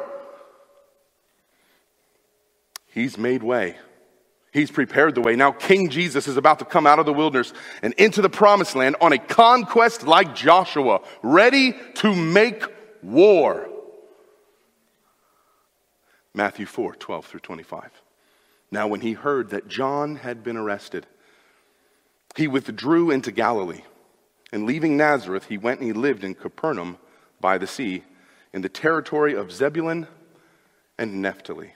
He's 2.87 3.17
made 3.17 3.43
way. 3.43 3.77
He's 4.51 4.71
prepared 4.71 5.15
the 5.15 5.21
way. 5.21 5.35
Now, 5.35 5.51
King 5.51 5.89
Jesus 5.89 6.27
is 6.27 6.37
about 6.37 6.59
to 6.59 6.65
come 6.65 6.87
out 6.87 6.97
of 6.97 7.05
the 7.05 7.13
wilderness 7.13 7.53
and 7.83 7.93
into 7.93 8.21
the 8.21 8.29
promised 8.29 8.75
land 8.75 8.95
on 8.99 9.13
a 9.13 9.19
conquest 9.19 10.03
like 10.03 10.33
Joshua, 10.33 11.01
ready 11.21 11.75
to 11.95 12.15
make 12.15 12.63
war. 13.03 13.69
Matthew 16.33 16.65
4 16.65 16.95
12 16.95 17.25
through 17.25 17.39
25. 17.41 17.91
Now, 18.71 18.87
when 18.87 19.01
he 19.01 19.13
heard 19.13 19.49
that 19.49 19.67
John 19.67 20.15
had 20.15 20.43
been 20.43 20.57
arrested, 20.57 21.05
he 22.35 22.47
withdrew 22.47 23.11
into 23.11 23.31
Galilee. 23.31 23.81
And 24.51 24.65
leaving 24.65 24.97
Nazareth, 24.97 25.45
he 25.45 25.57
went 25.57 25.79
and 25.79 25.87
he 25.87 25.93
lived 25.93 26.23
in 26.23 26.33
Capernaum 26.33 26.97
by 27.39 27.57
the 27.57 27.67
sea, 27.67 28.03
in 28.51 28.61
the 28.61 28.69
territory 28.69 29.35
of 29.35 29.51
Zebulun 29.51 30.07
and 30.97 31.21
Naphtali. 31.21 31.73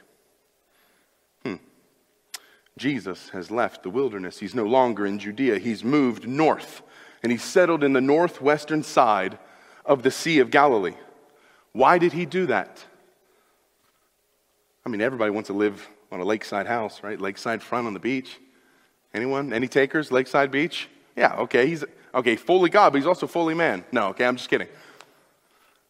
Jesus 2.78 3.30
has 3.30 3.52
left 3.52 3.84
the 3.84 3.90
wilderness. 3.90 4.40
He's 4.40 4.56
no 4.56 4.66
longer 4.66 5.06
in 5.06 5.20
Judea. 5.20 5.60
He's 5.60 5.84
moved 5.84 6.28
north, 6.28 6.81
and 7.22 7.31
he's 7.31 7.44
settled 7.44 7.84
in 7.84 7.94
the 7.94 8.02
northwestern 8.02 8.84
side 8.84 9.38
of 9.86 10.04
the 10.04 10.12
Sea 10.12 10.40
of 10.40 10.50
Galilee. 10.50 10.96
Why 11.72 11.98
did 11.98 12.14
he 12.14 12.25
do 12.25 12.48
that? 12.48 12.84
I 14.86 14.90
mean, 14.90 15.02
everybody 15.02 15.31
wants 15.31 15.48
to 15.48 15.54
live 15.54 15.88
on 16.12 16.20
a 16.20 16.25
lakeside 16.25 16.68
house, 16.68 17.02
right? 17.04 17.20
Lakeside 17.20 17.62
front 17.62 17.88
on 17.88 17.94
the 17.94 18.00
beach. 18.00 18.40
Anyone? 19.14 19.54
Any 19.54 19.68
takers? 19.68 20.12
Lakeside 20.12 20.52
beach? 20.52 20.90
Yeah, 21.16 21.36
okay. 21.36 21.68
He's 21.68 21.84
okay, 22.14 22.36
fully 22.36 22.69
God, 22.69 22.92
but 22.92 22.98
he's 22.98 23.08
also 23.08 23.28
fully 23.28 23.54
man. 23.54 23.84
No, 23.92 24.08
okay, 24.10 24.26
I'm 24.26 24.36
just 24.36 24.50
kidding. 24.50 24.68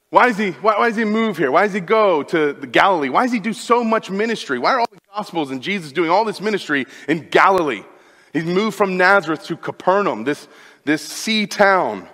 Why 0.10 0.28
does 0.28 0.38
he 0.38 0.52
why, 0.52 0.78
why 0.78 0.90
does 0.90 0.98
he 0.98 1.06
move 1.06 1.38
here? 1.38 1.52
Why 1.52 1.64
does 1.64 1.74
he 1.74 1.80
go 1.80 2.24
to 2.24 2.54
the 2.54 2.68
Galilee? 2.68 3.10
Why 3.10 3.24
does 3.24 3.32
he 3.32 3.40
do 3.40 3.54
so 3.54 3.84
much 3.84 4.10
ministry? 4.10 4.60
Why 4.60 4.74
are 4.74 4.80
all 4.80 4.88
the 4.92 5.00
gospels 5.16 5.52
and 5.52 5.62
Jesus 5.62 5.92
doing 5.92 6.10
all 6.10 6.26
this 6.26 6.42
ministry 6.42 6.88
in 7.08 7.30
Galilee? 7.30 7.84
He's 8.32 8.46
moved 8.46 8.76
from 8.76 8.98
Nazareth 8.98 9.44
to 9.46 9.56
Capernaum, 9.56 10.24
this, 10.24 10.48
this 10.86 11.04
sea 11.04 11.46
town. 11.46 12.08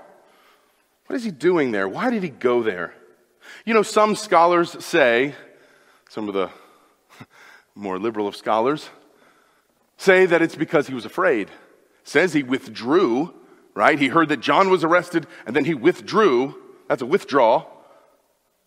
What 1.05 1.15
is 1.15 1.23
he 1.23 1.31
doing 1.31 1.71
there? 1.71 1.87
Why 1.87 2.09
did 2.09 2.23
he 2.23 2.29
go 2.29 2.61
there? 2.61 2.93
You 3.63 3.73
know, 3.73 3.83
some 3.83 4.15
scholars 4.15 4.83
say, 4.83 5.33
some 6.09 6.27
of 6.27 6.33
the 6.33 6.49
more 7.75 7.97
liberal 7.97 8.27
of 8.27 8.35
scholars, 8.35 8.89
say 9.95 10.25
that 10.25 10.41
it's 10.41 10.55
because 10.55 10.87
he 10.87 10.93
was 10.93 11.05
afraid. 11.05 11.49
says 12.03 12.33
he 12.33 12.43
withdrew, 12.43 13.33
right? 13.75 13.97
He 13.97 14.09
heard 14.09 14.27
that 14.27 14.41
John 14.41 14.69
was 14.69 14.83
arrested 14.83 15.25
and 15.45 15.55
then 15.55 15.63
he 15.63 15.73
withdrew. 15.73 16.53
That's 16.89 17.01
a 17.01 17.05
withdraw 17.05 17.65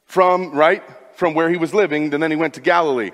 from, 0.07 0.53
right? 0.53 0.83
From 1.17 1.35
where 1.35 1.51
he 1.51 1.59
was 1.59 1.75
living, 1.75 2.15
and 2.15 2.23
then 2.23 2.31
he 2.31 2.37
went 2.37 2.55
to 2.55 2.63
Galilee. 2.63 3.11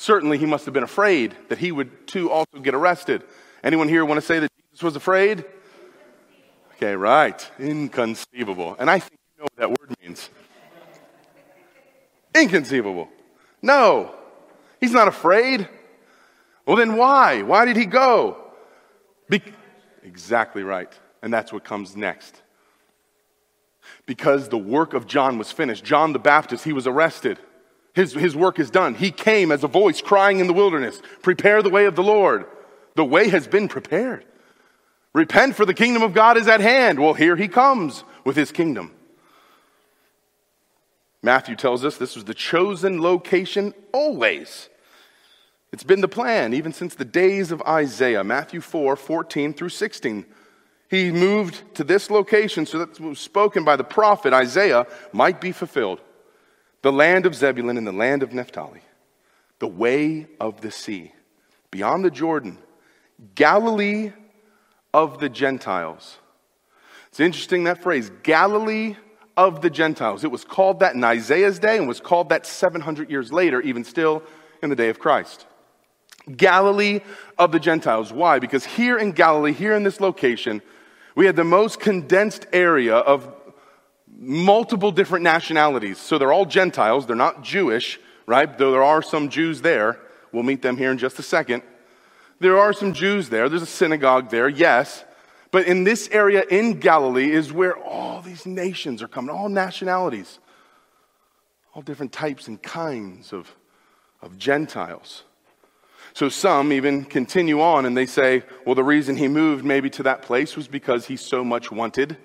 Certainly 0.00 0.38
he 0.38 0.46
must 0.46 0.64
have 0.64 0.72
been 0.72 0.84
afraid 0.84 1.36
that 1.48 1.58
he 1.58 1.72
would 1.72 2.06
too 2.06 2.30
also 2.30 2.60
get 2.62 2.72
arrested. 2.72 3.24
Anyone 3.64 3.88
here 3.88 4.04
want 4.04 4.20
to 4.20 4.24
say 4.24 4.38
that 4.38 4.50
Jesus 4.70 4.80
was 4.80 4.94
afraid? 4.94 5.44
Okay, 6.76 6.94
right. 6.94 7.50
Inconceivable. 7.58 8.76
And 8.78 8.88
I 8.88 9.00
think 9.00 9.18
you 9.34 9.40
know 9.40 9.48
what 9.50 9.56
that 9.56 9.70
word 9.70 9.96
means. 10.00 10.30
Inconceivable. 12.32 13.08
No. 13.60 14.14
He's 14.80 14.92
not 14.92 15.08
afraid. 15.08 15.68
Well, 16.64 16.76
then 16.76 16.94
why? 16.94 17.42
Why 17.42 17.64
did 17.64 17.76
he 17.76 17.84
go? 17.84 18.36
Be- 19.28 19.42
exactly 20.04 20.62
right. 20.62 20.96
And 21.22 21.34
that's 21.34 21.52
what 21.52 21.64
comes 21.64 21.96
next. 21.96 22.40
Because 24.06 24.48
the 24.48 24.58
work 24.58 24.94
of 24.94 25.08
John 25.08 25.38
was 25.38 25.50
finished. 25.50 25.84
John 25.84 26.12
the 26.12 26.20
Baptist, 26.20 26.62
he 26.62 26.72
was 26.72 26.86
arrested. 26.86 27.40
His, 27.98 28.12
his 28.12 28.36
work 28.36 28.60
is 28.60 28.70
done. 28.70 28.94
He 28.94 29.10
came 29.10 29.50
as 29.50 29.64
a 29.64 29.66
voice 29.66 30.00
crying 30.00 30.38
in 30.38 30.46
the 30.46 30.52
wilderness 30.52 31.02
Prepare 31.20 31.64
the 31.64 31.68
way 31.68 31.84
of 31.86 31.96
the 31.96 32.02
Lord. 32.04 32.44
The 32.94 33.04
way 33.04 33.28
has 33.30 33.48
been 33.48 33.66
prepared. 33.66 34.24
Repent, 35.12 35.56
for 35.56 35.66
the 35.66 35.74
kingdom 35.74 36.04
of 36.04 36.14
God 36.14 36.36
is 36.36 36.46
at 36.46 36.60
hand. 36.60 37.00
Well, 37.00 37.14
here 37.14 37.34
he 37.34 37.48
comes 37.48 38.04
with 38.24 38.36
his 38.36 38.52
kingdom. 38.52 38.92
Matthew 41.24 41.56
tells 41.56 41.84
us 41.84 41.96
this 41.96 42.14
was 42.14 42.24
the 42.24 42.34
chosen 42.34 43.02
location 43.02 43.74
always. 43.92 44.68
It's 45.72 45.82
been 45.82 46.00
the 46.00 46.06
plan 46.06 46.54
even 46.54 46.72
since 46.72 46.94
the 46.94 47.04
days 47.04 47.50
of 47.50 47.60
Isaiah, 47.62 48.22
Matthew 48.22 48.60
4 48.60 48.94
14 48.94 49.54
through 49.54 49.70
16. 49.70 50.24
He 50.88 51.10
moved 51.10 51.74
to 51.74 51.82
this 51.82 52.10
location 52.10 52.64
so 52.64 52.78
that 52.78 53.00
what 53.00 53.08
was 53.08 53.18
spoken 53.18 53.64
by 53.64 53.74
the 53.74 53.82
prophet 53.82 54.32
Isaiah 54.32 54.86
might 55.12 55.40
be 55.40 55.50
fulfilled 55.50 56.00
the 56.88 56.92
land 56.92 57.26
of 57.26 57.34
Zebulun 57.34 57.76
and 57.76 57.86
the 57.86 57.92
land 57.92 58.22
of 58.22 58.32
Naphtali, 58.32 58.80
the 59.58 59.68
way 59.68 60.26
of 60.40 60.62
the 60.62 60.70
sea, 60.70 61.12
beyond 61.70 62.02
the 62.02 62.10
Jordan, 62.10 62.56
Galilee 63.34 64.10
of 64.94 65.18
the 65.18 65.28
Gentiles. 65.28 66.16
It's 67.08 67.20
interesting 67.20 67.64
that 67.64 67.82
phrase, 67.82 68.10
Galilee 68.22 68.96
of 69.36 69.60
the 69.60 69.68
Gentiles. 69.68 70.24
It 70.24 70.30
was 70.30 70.46
called 70.46 70.80
that 70.80 70.94
in 70.94 71.04
Isaiah's 71.04 71.58
day 71.58 71.76
and 71.76 71.86
was 71.86 72.00
called 72.00 72.30
that 72.30 72.46
700 72.46 73.10
years 73.10 73.30
later, 73.34 73.60
even 73.60 73.84
still 73.84 74.22
in 74.62 74.70
the 74.70 74.76
day 74.76 74.88
of 74.88 74.98
Christ. 74.98 75.44
Galilee 76.38 77.00
of 77.36 77.52
the 77.52 77.60
Gentiles. 77.60 78.14
Why? 78.14 78.38
Because 78.38 78.64
here 78.64 78.96
in 78.96 79.12
Galilee, 79.12 79.52
here 79.52 79.74
in 79.74 79.82
this 79.82 80.00
location, 80.00 80.62
we 81.14 81.26
had 81.26 81.36
the 81.36 81.44
most 81.44 81.80
condensed 81.80 82.46
area 82.50 82.94
of 82.96 83.30
multiple 84.18 84.90
different 84.90 85.22
nationalities. 85.22 85.98
So 85.98 86.18
they're 86.18 86.32
all 86.32 86.44
Gentiles, 86.44 87.06
they're 87.06 87.16
not 87.16 87.42
Jewish, 87.42 88.00
right? 88.26 88.58
Though 88.58 88.72
there 88.72 88.82
are 88.82 89.00
some 89.00 89.28
Jews 89.28 89.62
there. 89.62 90.00
We'll 90.32 90.42
meet 90.42 90.60
them 90.60 90.76
here 90.76 90.90
in 90.90 90.98
just 90.98 91.18
a 91.18 91.22
second. 91.22 91.62
There 92.40 92.58
are 92.58 92.72
some 92.72 92.92
Jews 92.92 93.30
there. 93.30 93.48
There's 93.48 93.62
a 93.62 93.66
synagogue 93.66 94.30
there, 94.30 94.48
yes. 94.48 95.04
But 95.50 95.66
in 95.66 95.84
this 95.84 96.08
area 96.10 96.44
in 96.50 96.78
Galilee 96.78 97.30
is 97.30 97.52
where 97.52 97.76
all 97.76 98.20
these 98.20 98.44
nations 98.44 99.02
are 99.02 99.08
coming, 99.08 99.34
all 99.34 99.48
nationalities, 99.48 100.38
all 101.74 101.82
different 101.82 102.12
types 102.12 102.48
and 102.48 102.62
kinds 102.62 103.32
of, 103.32 103.54
of 104.20 104.36
Gentiles. 104.36 105.24
So 106.12 106.28
some 106.28 106.72
even 106.72 107.04
continue 107.04 107.62
on 107.62 107.86
and 107.86 107.96
they 107.96 108.06
say, 108.06 108.42
well, 108.66 108.74
the 108.74 108.84
reason 108.84 109.16
he 109.16 109.28
moved 109.28 109.64
maybe 109.64 109.88
to 109.90 110.02
that 110.02 110.22
place 110.22 110.56
was 110.56 110.68
because 110.68 111.06
he 111.06 111.16
so 111.16 111.44
much 111.44 111.70
wanted 111.70 112.16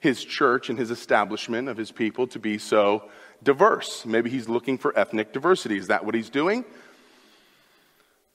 his 0.00 0.24
church 0.24 0.68
and 0.70 0.78
his 0.78 0.90
establishment 0.90 1.68
of 1.68 1.76
his 1.76 1.92
people 1.92 2.26
to 2.28 2.38
be 2.38 2.58
so 2.58 3.08
diverse. 3.42 4.04
Maybe 4.04 4.30
he's 4.30 4.48
looking 4.48 4.78
for 4.78 4.98
ethnic 4.98 5.32
diversity. 5.32 5.78
Is 5.78 5.88
that 5.88 6.04
what 6.04 6.14
he's 6.14 6.30
doing? 6.30 6.64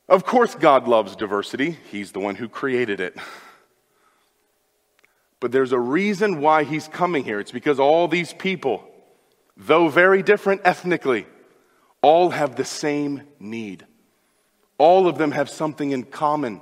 Of 0.08 0.26
course, 0.26 0.54
God 0.54 0.88
loves 0.88 1.16
diversity. 1.16 1.78
He's 1.92 2.12
the 2.12 2.20
one 2.20 2.36
who 2.36 2.48
created 2.48 3.00
it. 3.00 3.18
But 5.40 5.52
there's 5.52 5.72
a 5.72 5.80
reason 5.80 6.42
why 6.42 6.64
he's 6.64 6.88
coming 6.88 7.24
here. 7.24 7.40
It's 7.40 7.52
because 7.52 7.80
all 7.80 8.08
these 8.08 8.34
people, 8.34 8.88
though 9.58 9.90
very 9.90 10.24
different 10.24 10.62
ethnically, 10.64 11.26
all 12.02 12.30
have 12.30 12.56
the 12.56 12.66
same 12.66 13.24
need. 13.40 13.86
All 14.78 15.08
of 15.08 15.18
them 15.18 15.32
have 15.32 15.50
something 15.50 15.92
in 15.92 16.04
common. 16.04 16.62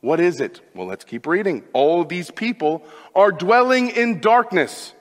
What 0.00 0.20
is 0.20 0.40
it? 0.40 0.60
Well, 0.74 0.86
let's 0.86 1.04
keep 1.04 1.26
reading. 1.26 1.64
All 1.72 2.04
these 2.04 2.30
people 2.30 2.82
are 3.14 3.30
dwelling 3.30 3.90
in 3.90 4.20
darkness. 4.20 4.94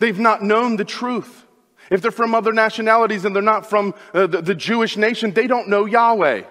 They've 0.00 0.18
not 0.18 0.42
known 0.42 0.76
the 0.76 0.84
truth. 0.84 1.46
If 1.90 2.02
they're 2.02 2.10
from 2.10 2.34
other 2.34 2.52
nationalities 2.52 3.24
and 3.24 3.34
they're 3.34 3.42
not 3.42 3.68
from 3.68 3.94
uh, 4.12 4.26
the, 4.26 4.42
the 4.42 4.54
Jewish 4.54 4.96
nation, 4.96 5.32
they 5.32 5.46
don't 5.46 5.68
know 5.68 5.86
Yahweh. 5.86 6.42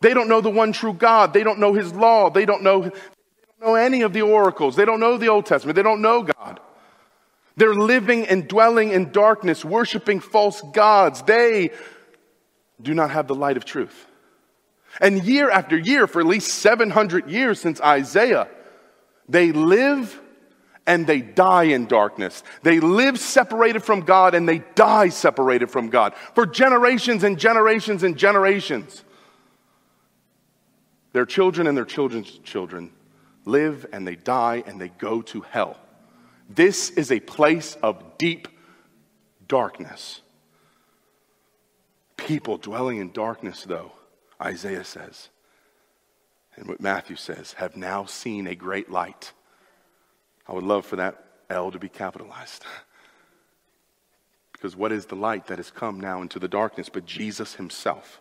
They 0.00 0.14
don't 0.14 0.28
know 0.28 0.40
the 0.40 0.50
one 0.50 0.72
true 0.72 0.94
God. 0.94 1.32
They 1.32 1.44
don't 1.44 1.58
know 1.58 1.74
His 1.74 1.92
law. 1.92 2.30
They 2.30 2.46
don't 2.46 2.62
know, 2.62 2.82
they 2.82 2.88
don't 2.88 3.60
know 3.60 3.74
any 3.74 4.02
of 4.02 4.12
the 4.12 4.22
oracles. 4.22 4.74
They 4.74 4.84
don't 4.84 5.00
know 5.00 5.16
the 5.16 5.28
Old 5.28 5.46
Testament. 5.46 5.76
They 5.76 5.82
don't 5.82 6.02
know 6.02 6.22
God. 6.22 6.60
They're 7.56 7.74
living 7.74 8.26
and 8.26 8.48
dwelling 8.48 8.90
in 8.90 9.12
darkness, 9.12 9.64
worshiping 9.64 10.20
false 10.20 10.62
gods. 10.72 11.22
They 11.22 11.70
do 12.80 12.94
not 12.94 13.10
have 13.10 13.26
the 13.26 13.34
light 13.34 13.58
of 13.58 13.66
truth. 13.66 14.06
And 15.00 15.24
year 15.24 15.50
after 15.50 15.76
year, 15.76 16.06
for 16.06 16.20
at 16.20 16.26
least 16.26 16.48
700 16.54 17.28
years 17.28 17.60
since 17.60 17.80
Isaiah, 17.80 18.48
they 19.28 19.52
live 19.52 20.18
and 20.86 21.06
they 21.06 21.20
die 21.20 21.64
in 21.64 21.86
darkness. 21.86 22.42
They 22.62 22.80
live 22.80 23.18
separated 23.18 23.84
from 23.84 24.00
God 24.00 24.34
and 24.34 24.48
they 24.48 24.58
die 24.74 25.10
separated 25.10 25.70
from 25.70 25.90
God 25.90 26.14
for 26.34 26.46
generations 26.46 27.22
and 27.22 27.38
generations 27.38 28.02
and 28.02 28.16
generations. 28.16 29.04
Their 31.12 31.26
children 31.26 31.66
and 31.66 31.76
their 31.76 31.84
children's 31.84 32.38
children 32.38 32.90
live 33.44 33.86
and 33.92 34.06
they 34.06 34.16
die 34.16 34.64
and 34.66 34.80
they 34.80 34.88
go 34.88 35.22
to 35.22 35.42
hell. 35.42 35.76
This 36.48 36.90
is 36.90 37.12
a 37.12 37.20
place 37.20 37.76
of 37.82 38.18
deep 38.18 38.48
darkness. 39.46 40.20
People 42.16 42.58
dwelling 42.58 42.98
in 42.98 43.12
darkness, 43.12 43.64
though, 43.64 43.92
Isaiah 44.40 44.84
says, 44.84 45.28
and 46.56 46.66
what 46.66 46.80
Matthew 46.80 47.16
says, 47.16 47.52
have 47.54 47.76
now 47.76 48.04
seen 48.04 48.46
a 48.46 48.54
great 48.54 48.90
light. 48.90 49.32
I 50.46 50.52
would 50.52 50.64
love 50.64 50.86
for 50.86 50.96
that 50.96 51.24
L 51.48 51.70
to 51.70 51.78
be 51.78 51.88
capitalized. 51.88 52.64
because 54.52 54.76
what 54.76 54.92
is 54.92 55.06
the 55.06 55.16
light 55.16 55.46
that 55.46 55.58
has 55.58 55.70
come 55.70 56.00
now 56.00 56.22
into 56.22 56.38
the 56.38 56.48
darkness 56.48 56.88
but 56.88 57.06
Jesus 57.06 57.54
himself? 57.54 58.20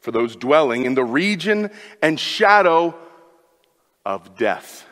For 0.00 0.12
those 0.12 0.36
dwelling 0.36 0.84
in 0.84 0.94
the 0.94 1.04
region 1.04 1.70
and 2.02 2.20
shadow 2.20 2.94
of 4.04 4.36
death, 4.36 4.86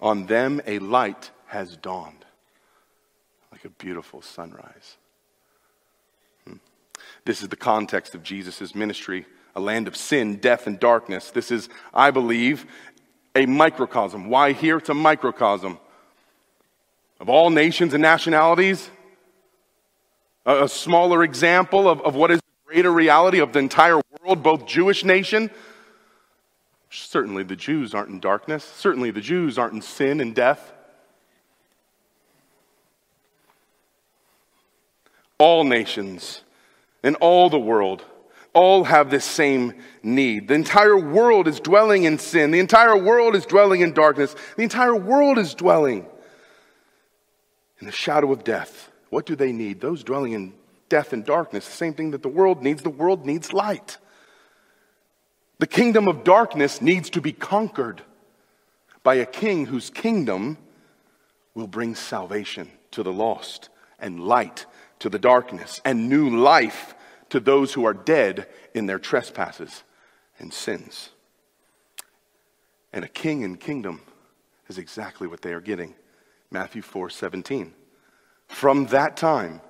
on 0.00 0.26
them 0.26 0.60
a 0.66 0.78
light 0.78 1.30
has 1.46 1.76
dawned 1.76 2.24
like 3.50 3.64
a 3.64 3.70
beautiful 3.70 4.22
sunrise. 4.22 4.96
This 7.24 7.42
is 7.42 7.48
the 7.48 7.56
context 7.56 8.14
of 8.14 8.22
Jesus' 8.22 8.74
ministry 8.74 9.26
a 9.54 9.60
land 9.60 9.88
of 9.88 9.96
sin, 9.96 10.36
death, 10.36 10.66
and 10.66 10.78
darkness. 10.78 11.30
This 11.30 11.50
is, 11.50 11.68
I 11.92 12.10
believe, 12.10 12.66
a 13.34 13.46
microcosm. 13.46 14.28
Why 14.28 14.52
here? 14.52 14.78
It's 14.78 14.88
a 14.88 14.94
microcosm 14.94 15.78
of 17.18 17.28
all 17.28 17.50
nations 17.50 17.94
and 17.94 18.02
nationalities. 18.02 18.90
A, 20.46 20.64
a 20.64 20.68
smaller 20.68 21.22
example 21.22 21.88
of, 21.88 22.00
of 22.02 22.14
what 22.14 22.30
is 22.30 22.38
the 22.40 22.72
greater 22.72 22.92
reality 22.92 23.40
of 23.40 23.52
the 23.52 23.58
entire 23.58 24.00
world, 24.22 24.42
both 24.42 24.66
Jewish 24.66 25.04
nation. 25.04 25.50
Certainly 26.90 27.44
the 27.44 27.56
Jews 27.56 27.94
aren't 27.94 28.10
in 28.10 28.20
darkness. 28.20 28.64
Certainly 28.64 29.12
the 29.12 29.20
Jews 29.20 29.58
aren't 29.58 29.74
in 29.74 29.82
sin 29.82 30.20
and 30.20 30.34
death. 30.34 30.72
All 35.38 35.64
nations 35.64 36.42
in 37.02 37.14
all 37.16 37.50
the 37.50 37.58
world 37.58 38.04
all 38.52 38.84
have 38.84 39.10
this 39.10 39.24
same 39.24 39.74
need. 40.02 40.48
The 40.48 40.54
entire 40.54 40.98
world 40.98 41.46
is 41.46 41.60
dwelling 41.60 42.04
in 42.04 42.18
sin. 42.18 42.50
The 42.50 42.58
entire 42.58 42.96
world 42.96 43.36
is 43.36 43.46
dwelling 43.46 43.80
in 43.80 43.92
darkness. 43.92 44.34
The 44.56 44.62
entire 44.62 44.96
world 44.96 45.38
is 45.38 45.54
dwelling 45.54 46.06
in 47.78 47.86
the 47.86 47.92
shadow 47.92 48.32
of 48.32 48.44
death. 48.44 48.90
What 49.10 49.26
do 49.26 49.36
they 49.36 49.52
need? 49.52 49.80
Those 49.80 50.02
dwelling 50.02 50.32
in 50.32 50.54
death 50.88 51.12
and 51.12 51.24
darkness, 51.24 51.66
the 51.66 51.72
same 51.72 51.94
thing 51.94 52.10
that 52.10 52.22
the 52.22 52.28
world 52.28 52.62
needs. 52.62 52.82
The 52.82 52.90
world 52.90 53.24
needs 53.24 53.52
light. 53.52 53.98
The 55.58 55.66
kingdom 55.66 56.08
of 56.08 56.24
darkness 56.24 56.80
needs 56.80 57.10
to 57.10 57.20
be 57.20 57.32
conquered 57.32 58.02
by 59.02 59.16
a 59.16 59.26
king 59.26 59.66
whose 59.66 59.90
kingdom 59.90 60.58
will 61.54 61.66
bring 61.66 61.94
salvation 61.94 62.70
to 62.92 63.02
the 63.02 63.12
lost 63.12 63.68
and 63.98 64.20
light 64.20 64.66
to 65.00 65.08
the 65.08 65.18
darkness 65.18 65.80
and 65.84 66.08
new 66.08 66.30
life 66.38 66.94
to 67.30 67.40
those 67.40 67.72
who 67.74 67.84
are 67.84 67.94
dead 67.94 68.46
in 68.74 68.86
their 68.86 68.98
trespasses 68.98 69.82
and 70.38 70.52
sins. 70.52 71.10
And 72.92 73.04
a 73.04 73.08
king 73.08 73.44
and 73.44 73.58
kingdom 73.58 74.00
is 74.68 74.78
exactly 74.78 75.26
what 75.26 75.42
they 75.42 75.52
are 75.52 75.60
getting. 75.60 75.94
Matthew 76.50 76.82
4 76.82 77.10
17. 77.10 77.74
From 78.48 78.86
that 78.86 79.16
time, 79.16 79.60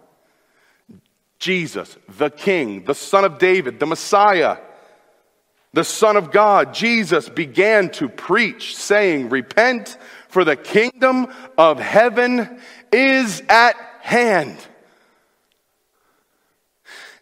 Jesus, 1.39 1.97
the 2.19 2.31
King, 2.31 2.85
the 2.85 2.95
Son 2.95 3.25
of 3.25 3.39
David, 3.39 3.81
the 3.81 3.87
Messiah, 3.87 4.59
the 5.73 5.85
Son 5.85 6.17
of 6.17 6.31
God, 6.31 6.75
Jesus 6.75 7.29
began 7.29 7.91
to 7.91 8.09
preach, 8.09 8.77
saying, 8.77 9.29
Repent, 9.29 9.97
for 10.29 10.45
the 10.45 10.57
kingdom 10.57 11.29
of 11.57 11.79
heaven 11.79 12.61
is 12.93 13.43
at 13.49 13.77
hand. 14.01 14.57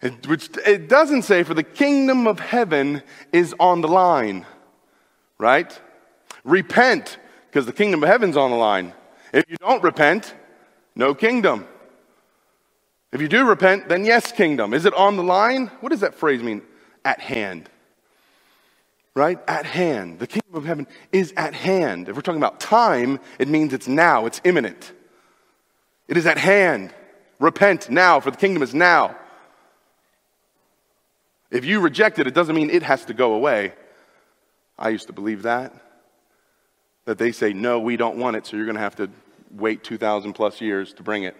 It, 0.01 0.27
which 0.27 0.49
it 0.65 0.87
doesn't 0.87 1.23
say, 1.23 1.43
for 1.43 1.53
the 1.53 1.63
kingdom 1.63 2.25
of 2.25 2.39
heaven 2.39 3.03
is 3.33 3.53
on 3.59 3.81
the 3.81 3.87
line, 3.87 4.45
right? 5.37 5.77
Repent, 6.43 7.17
because 7.47 7.65
the 7.65 7.73
kingdom 7.73 8.01
of 8.03 8.09
heaven's 8.09 8.37
on 8.37 8.51
the 8.51 8.57
line. 8.57 8.93
If 9.33 9.45
you 9.49 9.57
don't 9.57 9.83
repent, 9.83 10.33
no 10.95 11.13
kingdom. 11.13 11.67
If 13.11 13.21
you 13.21 13.27
do 13.27 13.45
repent, 13.45 13.89
then 13.89 14.05
yes, 14.05 14.31
kingdom. 14.31 14.73
Is 14.73 14.85
it 14.85 14.93
on 14.93 15.17
the 15.17 15.23
line? 15.23 15.67
What 15.81 15.89
does 15.89 16.01
that 16.01 16.15
phrase 16.15 16.41
mean? 16.41 16.61
At 17.03 17.19
hand. 17.19 17.69
Right? 19.15 19.39
At 19.47 19.65
hand. 19.65 20.19
The 20.19 20.27
kingdom 20.27 20.55
of 20.55 20.65
heaven 20.65 20.87
is 21.11 21.33
at 21.35 21.53
hand. 21.53 22.07
If 22.07 22.15
we're 22.15 22.21
talking 22.21 22.39
about 22.39 22.59
time, 22.59 23.19
it 23.37 23.47
means 23.47 23.73
it's 23.73 23.87
now, 23.87 24.27
it's 24.27 24.39
imminent. 24.43 24.93
It 26.07 26.17
is 26.17 26.25
at 26.25 26.37
hand. 26.37 26.93
Repent 27.39 27.89
now, 27.89 28.19
for 28.19 28.31
the 28.31 28.37
kingdom 28.37 28.63
is 28.63 28.73
now. 28.73 29.15
If 31.51 31.65
you 31.65 31.79
reject 31.79 32.19
it, 32.19 32.27
it 32.27 32.33
doesn't 32.33 32.55
mean 32.55 32.69
it 32.69 32.83
has 32.83 33.05
to 33.05 33.13
go 33.13 33.33
away. 33.33 33.73
I 34.77 34.89
used 34.89 35.07
to 35.07 35.13
believe 35.13 35.43
that. 35.43 35.73
That 37.05 37.17
they 37.17 37.31
say, 37.31 37.53
no, 37.53 37.79
we 37.79 37.97
don't 37.97 38.17
want 38.17 38.35
it, 38.35 38.45
so 38.45 38.55
you're 38.55 38.65
going 38.65 38.75
to 38.75 38.81
have 38.81 38.95
to 38.97 39.09
wait 39.51 39.83
2,000 39.83 40.33
plus 40.33 40.61
years 40.61 40.93
to 40.93 41.03
bring 41.03 41.23
it. 41.23 41.35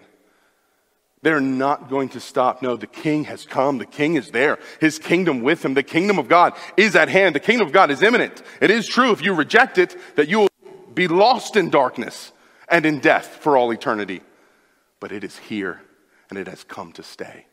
They're 1.22 1.40
not 1.40 1.90
going 1.90 2.08
to 2.10 2.20
stop. 2.20 2.62
No, 2.62 2.76
the 2.76 2.86
king 2.86 3.24
has 3.24 3.44
come. 3.44 3.78
The 3.78 3.86
king 3.86 4.14
is 4.14 4.30
there. 4.30 4.58
His 4.80 4.98
kingdom 4.98 5.42
with 5.42 5.64
him. 5.64 5.74
The 5.74 5.82
kingdom 5.82 6.18
of 6.18 6.28
God 6.28 6.54
is 6.76 6.96
at 6.96 7.08
hand. 7.08 7.34
The 7.34 7.40
kingdom 7.40 7.66
of 7.66 7.72
God 7.72 7.90
is 7.90 8.02
imminent. 8.02 8.42
It 8.60 8.70
is 8.70 8.86
true 8.88 9.12
if 9.12 9.22
you 9.22 9.34
reject 9.34 9.76
it 9.76 9.96
that 10.16 10.28
you 10.28 10.40
will 10.40 10.48
be 10.94 11.08
lost 11.08 11.56
in 11.56 11.68
darkness 11.68 12.32
and 12.68 12.86
in 12.86 13.00
death 13.00 13.26
for 13.26 13.56
all 13.56 13.70
eternity. 13.70 14.22
But 14.98 15.12
it 15.12 15.22
is 15.22 15.36
here 15.36 15.82
and 16.30 16.38
it 16.38 16.48
has 16.48 16.64
come 16.64 16.92
to 16.92 17.02
stay. 17.02 17.46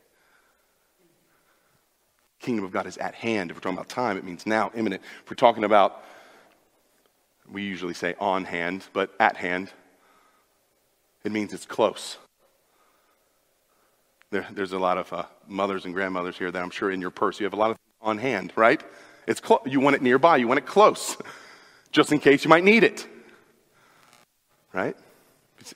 Kingdom 2.48 2.64
of 2.64 2.72
God 2.72 2.86
is 2.86 2.96
at 2.96 3.14
hand. 3.14 3.50
If 3.50 3.58
we're 3.58 3.60
talking 3.60 3.76
about 3.76 3.90
time, 3.90 4.16
it 4.16 4.24
means 4.24 4.46
now, 4.46 4.70
imminent. 4.74 5.02
If 5.22 5.30
we're 5.30 5.34
talking 5.34 5.64
about, 5.64 6.02
we 7.52 7.62
usually 7.62 7.92
say 7.92 8.14
on 8.18 8.46
hand, 8.46 8.86
but 8.94 9.14
at 9.20 9.36
hand, 9.36 9.70
it 11.24 11.30
means 11.30 11.52
it's 11.52 11.66
close. 11.66 12.16
There, 14.30 14.46
there's 14.50 14.72
a 14.72 14.78
lot 14.78 14.96
of 14.96 15.12
uh, 15.12 15.24
mothers 15.46 15.84
and 15.84 15.92
grandmothers 15.92 16.38
here 16.38 16.50
that 16.50 16.62
I'm 16.62 16.70
sure 16.70 16.90
in 16.90 17.02
your 17.02 17.10
purse 17.10 17.38
you 17.38 17.44
have 17.44 17.52
a 17.52 17.56
lot 17.56 17.72
of 17.72 17.76
on 18.00 18.16
hand, 18.16 18.54
right? 18.56 18.82
It's 19.26 19.40
clo- 19.40 19.60
you 19.66 19.80
want 19.80 19.96
it 19.96 20.00
nearby, 20.00 20.38
you 20.38 20.48
want 20.48 20.56
it 20.56 20.64
close, 20.64 21.18
just 21.92 22.12
in 22.12 22.18
case 22.18 22.44
you 22.44 22.48
might 22.48 22.64
need 22.64 22.82
it, 22.82 23.06
right? 24.72 24.96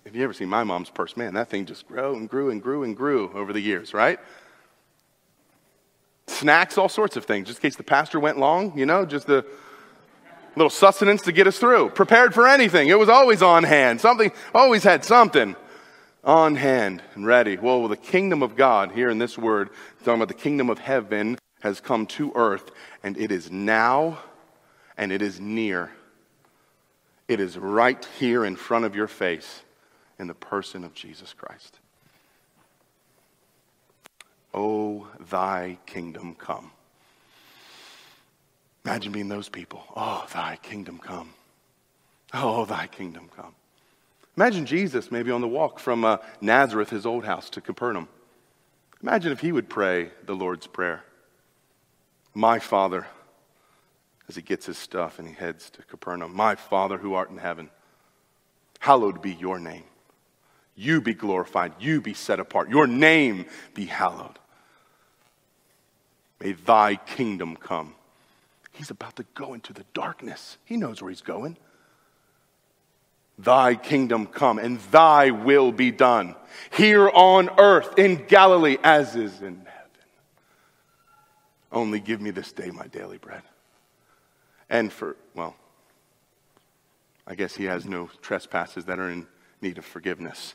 Have 0.06 0.16
you 0.16 0.24
ever 0.24 0.32
seen 0.32 0.48
my 0.48 0.64
mom's 0.64 0.88
purse? 0.88 1.18
Man, 1.18 1.34
that 1.34 1.50
thing 1.50 1.66
just 1.66 1.86
grew 1.86 2.14
and 2.14 2.30
grew 2.30 2.48
and 2.48 2.62
grew 2.62 2.82
and 2.82 2.96
grew 2.96 3.30
over 3.34 3.52
the 3.52 3.60
years, 3.60 3.92
right? 3.92 4.18
Snacks, 6.42 6.76
all 6.76 6.88
sorts 6.88 7.16
of 7.16 7.24
things, 7.24 7.46
just 7.46 7.60
in 7.60 7.62
case 7.62 7.76
the 7.76 7.84
pastor 7.84 8.18
went 8.18 8.36
long, 8.36 8.76
you 8.76 8.84
know, 8.84 9.06
just 9.06 9.28
the 9.28 9.46
little 10.56 10.70
sustenance 10.70 11.22
to 11.22 11.30
get 11.30 11.46
us 11.46 11.56
through. 11.56 11.90
Prepared 11.90 12.34
for 12.34 12.48
anything. 12.48 12.88
It 12.88 12.98
was 12.98 13.08
always 13.08 13.42
on 13.42 13.62
hand. 13.62 14.00
Something, 14.00 14.32
always 14.52 14.82
had 14.82 15.04
something 15.04 15.54
on 16.24 16.56
hand 16.56 17.00
and 17.14 17.24
ready. 17.24 17.56
Well, 17.56 17.86
the 17.86 17.96
kingdom 17.96 18.42
of 18.42 18.56
God, 18.56 18.90
here 18.90 19.08
in 19.08 19.18
this 19.18 19.38
word, 19.38 19.70
talking 20.00 20.14
about 20.14 20.26
the 20.26 20.34
kingdom 20.34 20.68
of 20.68 20.80
heaven, 20.80 21.38
has 21.60 21.80
come 21.80 22.06
to 22.06 22.32
earth, 22.34 22.72
and 23.04 23.16
it 23.16 23.30
is 23.30 23.48
now 23.52 24.18
and 24.98 25.12
it 25.12 25.22
is 25.22 25.38
near. 25.38 25.92
It 27.28 27.38
is 27.38 27.56
right 27.56 28.04
here 28.18 28.44
in 28.44 28.56
front 28.56 28.84
of 28.84 28.96
your 28.96 29.06
face 29.06 29.62
in 30.18 30.26
the 30.26 30.34
person 30.34 30.82
of 30.82 30.92
Jesus 30.92 31.32
Christ. 31.32 31.78
Oh, 34.54 35.08
thy 35.30 35.78
kingdom 35.86 36.34
come. 36.34 36.70
Imagine 38.84 39.12
being 39.12 39.28
those 39.28 39.48
people. 39.48 39.82
Oh, 39.96 40.26
thy 40.32 40.58
kingdom 40.62 40.98
come. 40.98 41.32
Oh, 42.34 42.64
thy 42.64 42.86
kingdom 42.86 43.30
come. 43.36 43.54
Imagine 44.36 44.66
Jesus 44.66 45.10
maybe 45.10 45.30
on 45.30 45.40
the 45.40 45.48
walk 45.48 45.78
from 45.78 46.04
uh, 46.04 46.16
Nazareth, 46.40 46.90
his 46.90 47.06
old 47.06 47.24
house, 47.24 47.50
to 47.50 47.60
Capernaum. 47.60 48.08
Imagine 49.02 49.32
if 49.32 49.40
he 49.40 49.52
would 49.52 49.68
pray 49.68 50.10
the 50.26 50.34
Lord's 50.34 50.66
Prayer. 50.66 51.04
My 52.34 52.58
Father, 52.58 53.06
as 54.28 54.36
he 54.36 54.42
gets 54.42 54.66
his 54.66 54.78
stuff 54.78 55.18
and 55.18 55.28
he 55.28 55.34
heads 55.34 55.68
to 55.70 55.82
Capernaum. 55.82 56.34
My 56.34 56.54
Father 56.54 56.96
who 56.96 57.14
art 57.14 57.30
in 57.30 57.36
heaven, 57.36 57.68
hallowed 58.78 59.20
be 59.20 59.32
your 59.32 59.58
name. 59.58 59.84
You 60.74 61.02
be 61.02 61.12
glorified. 61.12 61.74
You 61.78 62.00
be 62.00 62.14
set 62.14 62.40
apart. 62.40 62.70
Your 62.70 62.86
name 62.86 63.44
be 63.74 63.84
hallowed. 63.84 64.38
May 66.42 66.52
thy 66.52 66.96
kingdom 66.96 67.56
come. 67.56 67.94
He's 68.72 68.90
about 68.90 69.16
to 69.16 69.24
go 69.34 69.54
into 69.54 69.72
the 69.72 69.84
darkness. 69.94 70.58
He 70.64 70.76
knows 70.76 71.00
where 71.00 71.10
he's 71.10 71.20
going. 71.20 71.56
Thy 73.38 73.74
kingdom 73.74 74.26
come 74.26 74.58
and 74.58 74.80
thy 74.90 75.30
will 75.30 75.72
be 75.72 75.90
done 75.90 76.34
here 76.72 77.08
on 77.08 77.48
earth 77.58 77.98
in 77.98 78.26
Galilee 78.26 78.76
as 78.82 79.14
is 79.14 79.40
in 79.40 79.56
heaven. 79.56 79.90
Only 81.70 82.00
give 82.00 82.20
me 82.20 82.30
this 82.30 82.52
day 82.52 82.70
my 82.70 82.86
daily 82.88 83.18
bread. 83.18 83.42
And 84.68 84.92
for, 84.92 85.16
well, 85.34 85.54
I 87.26 87.34
guess 87.34 87.54
he 87.54 87.64
has 87.64 87.86
no 87.86 88.10
trespasses 88.20 88.84
that 88.86 88.98
are 88.98 89.10
in 89.10 89.26
need 89.60 89.78
of 89.78 89.84
forgiveness. 89.84 90.54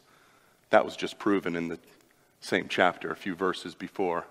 That 0.69 0.83
was 0.83 0.95
just 0.95 1.17
proven 1.17 1.55
in 1.55 1.69
the 1.69 1.79
same 2.41 2.67
chapter, 2.67 3.09
a 3.09 3.15
few 3.15 3.35
verses 3.35 3.73
before. 3.73 4.25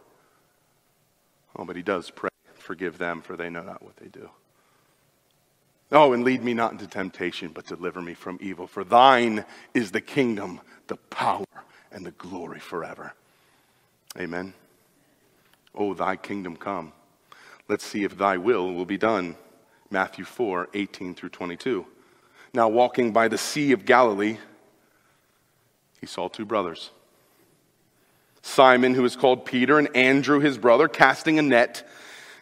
Oh, 1.57 1.65
but 1.65 1.77
he 1.77 1.83
does 1.83 2.11
pray, 2.11 2.31
forgive 2.55 2.99
them, 2.99 3.23
for 3.23 3.37
they 3.37 3.49
know 3.49 3.63
not 3.63 3.83
what 3.83 3.97
they 3.97 4.09
do. 4.09 4.29
Oh, 5.93 6.13
and 6.13 6.25
lead 6.25 6.43
me 6.43 6.53
not 6.53 6.73
into 6.73 6.87
temptation, 6.87 7.53
but 7.55 7.67
deliver 7.67 8.03
me 8.03 8.15
from 8.15 8.39
evil. 8.41 8.67
For 8.67 8.85
thine 8.85 9.45
is 9.73 9.93
the 9.93 10.01
kingdom, 10.01 10.61
the 10.89 10.97
power, 10.97 11.45
and 11.93 12.05
the 12.05 12.11
glory 12.13 12.59
forever. 12.59 13.15
Amen. 14.19 14.53
Oh, 15.75 15.95
thy 15.95 16.17
kingdom 16.17 16.57
come. 16.57 16.93
Let's 17.69 17.85
see 17.85 18.05
if 18.05 18.19
thy 18.19 18.37
will 18.37 18.75
will 18.75 18.85
be 18.85 18.99
done. 18.99 19.37
Matthew 19.91 20.25
4 20.25 20.69
18 20.75 21.15
through 21.15 21.29
22. 21.29 21.87
Now, 22.53 22.69
walking 22.69 23.13
by 23.13 23.29
the 23.29 23.39
Sea 23.39 23.73
of 23.73 23.85
Galilee, 23.85 24.39
he 26.01 26.07
saw 26.07 26.29
two 26.29 26.45
brothers 26.45 26.91
Simon, 28.47 28.95
who 28.95 29.05
is 29.05 29.17
called 29.17 29.45
Peter, 29.45 29.79
and 29.79 29.95
Andrew, 29.97 30.41
his 30.41 30.59
brother, 30.59 30.89
casting 30.89 31.39
a 31.39 31.43
net 31.43 31.87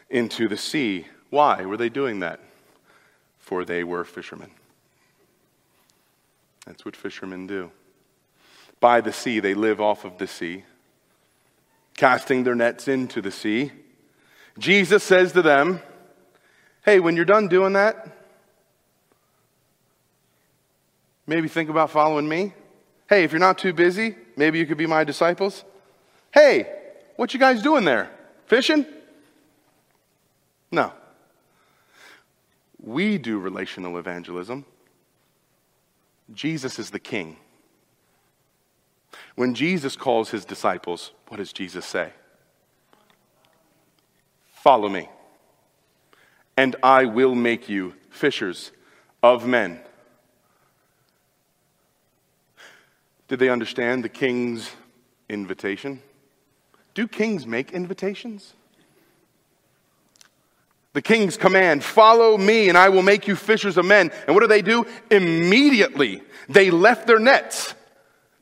into 0.09 0.47
the 0.47 0.57
sea. 0.57 1.07
Why 1.29 1.65
were 1.65 1.77
they 1.77 1.89
doing 1.89 2.19
that? 2.19 2.39
for 3.45 3.63
they 3.63 3.83
were 3.83 4.03
fishermen. 4.03 4.49
That's 6.65 6.83
what 6.83 6.95
fishermen 6.95 7.45
do. 7.45 7.69
By 8.79 9.01
the 9.01 9.13
sea, 9.13 9.39
they 9.39 9.53
live 9.53 9.79
off 9.79 10.03
of 10.03 10.17
the 10.17 10.25
sea, 10.25 10.63
casting 11.95 12.43
their 12.43 12.55
nets 12.55 12.87
into 12.87 13.21
the 13.21 13.29
sea. 13.29 13.71
Jesus 14.57 15.03
says 15.03 15.31
to 15.33 15.43
them, 15.43 15.79
Hey, 16.83 16.99
when 16.99 17.15
you're 17.15 17.23
done 17.23 17.47
doing 17.47 17.73
that, 17.73 18.07
maybe 21.27 21.47
think 21.47 21.69
about 21.69 21.91
following 21.91 22.27
me. 22.27 22.51
Hey, 23.07 23.23
if 23.23 23.31
you're 23.31 23.39
not 23.39 23.59
too 23.59 23.73
busy, 23.73 24.15
maybe 24.35 24.57
you 24.57 24.65
could 24.65 24.79
be 24.79 24.87
my 24.87 25.03
disciples. 25.03 25.63
Hey, 26.35 26.67
what 27.15 27.33
you 27.33 27.39
guys 27.39 27.61
doing 27.61 27.85
there? 27.85 28.11
Fishing? 28.47 28.85
No. 30.69 30.91
We 32.83 33.17
do 33.17 33.39
relational 33.39 33.97
evangelism. 33.97 34.65
Jesus 36.33 36.77
is 36.77 36.89
the 36.89 36.99
king. 36.99 37.37
When 39.35 39.55
Jesus 39.55 39.95
calls 39.95 40.29
his 40.29 40.43
disciples, 40.43 41.13
what 41.29 41.37
does 41.37 41.53
Jesus 41.53 41.85
say? 41.85 42.11
Follow 44.55 44.89
me, 44.89 45.07
and 46.57 46.75
I 46.83 47.05
will 47.05 47.33
make 47.33 47.69
you 47.69 47.93
fishers 48.09 48.73
of 49.23 49.47
men. 49.47 49.79
Did 53.29 53.39
they 53.39 53.47
understand 53.47 54.03
the 54.03 54.09
king's 54.09 54.69
invitation? 55.29 56.01
Do 56.95 57.07
kings 57.07 57.45
make 57.45 57.71
invitations? 57.71 58.53
the 60.95 61.01
king's 61.01 61.35
command, 61.35 61.83
follow 61.83 62.37
me 62.37 62.69
and 62.69 62.77
I 62.77 62.87
will 62.87 63.01
make 63.01 63.27
you 63.27 63.35
fishers 63.35 63.77
of 63.77 63.83
men. 63.85 64.11
And 64.25 64.33
what 64.33 64.39
do 64.41 64.47
they 64.47 64.61
do? 64.61 64.87
Immediately, 65.11 66.23
they 66.47 66.71
left 66.71 67.05
their 67.05 67.19
nets. 67.19 67.75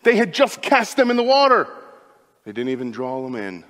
They 0.03 0.15
had 0.15 0.35
just 0.35 0.61
cast 0.61 0.95
them 0.95 1.09
in 1.09 1.17
the 1.17 1.23
water. 1.23 1.67
They 2.45 2.51
didn't 2.51 2.69
even 2.69 2.91
draw 2.91 3.23
them 3.23 3.35
in. 3.35 3.63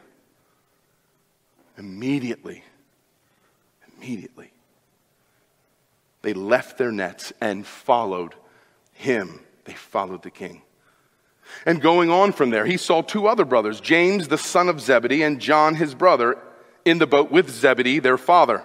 Immediately, 1.78 2.62
immediately, 3.98 4.52
they 6.22 6.34
left 6.34 6.78
their 6.78 6.92
nets 6.92 7.32
and 7.40 7.66
followed 7.66 8.36
him. 8.92 9.40
They 9.64 9.74
followed 9.74 10.24
the 10.24 10.30
king. 10.30 10.62
And 11.66 11.82
going 11.82 12.10
on 12.10 12.32
from 12.32 12.50
there, 12.50 12.66
he 12.66 12.78
saw 12.78 13.02
two 13.02 13.28
other 13.28 13.46
brothers, 13.46 13.80
James, 13.80 14.28
the 14.28 14.38
son 14.38 14.70
of 14.70 14.82
Zebedee, 14.82 15.24
and 15.24 15.40
John, 15.40 15.76
his 15.76 15.96
brother, 15.96 16.38
in 16.86 16.98
the 16.98 17.08
boat 17.08 17.32
with 17.32 17.50
Zebedee, 17.50 18.00
their 18.00 18.18
father 18.18 18.64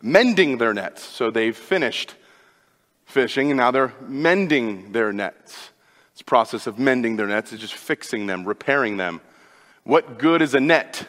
mending 0.00 0.58
their 0.58 0.74
nets. 0.74 1.02
So 1.02 1.30
they've 1.30 1.56
finished 1.56 2.14
fishing 3.04 3.50
and 3.50 3.58
now 3.58 3.70
they're 3.70 3.94
mending 4.06 4.92
their 4.92 5.12
nets. 5.12 5.70
This 6.14 6.22
process 6.22 6.66
of 6.66 6.78
mending 6.78 7.16
their 7.16 7.26
nets 7.26 7.52
is 7.52 7.60
just 7.60 7.74
fixing 7.74 8.26
them, 8.26 8.44
repairing 8.44 8.96
them. 8.96 9.20
What 9.84 10.18
good 10.18 10.42
is 10.42 10.54
a 10.54 10.60
net 10.60 11.06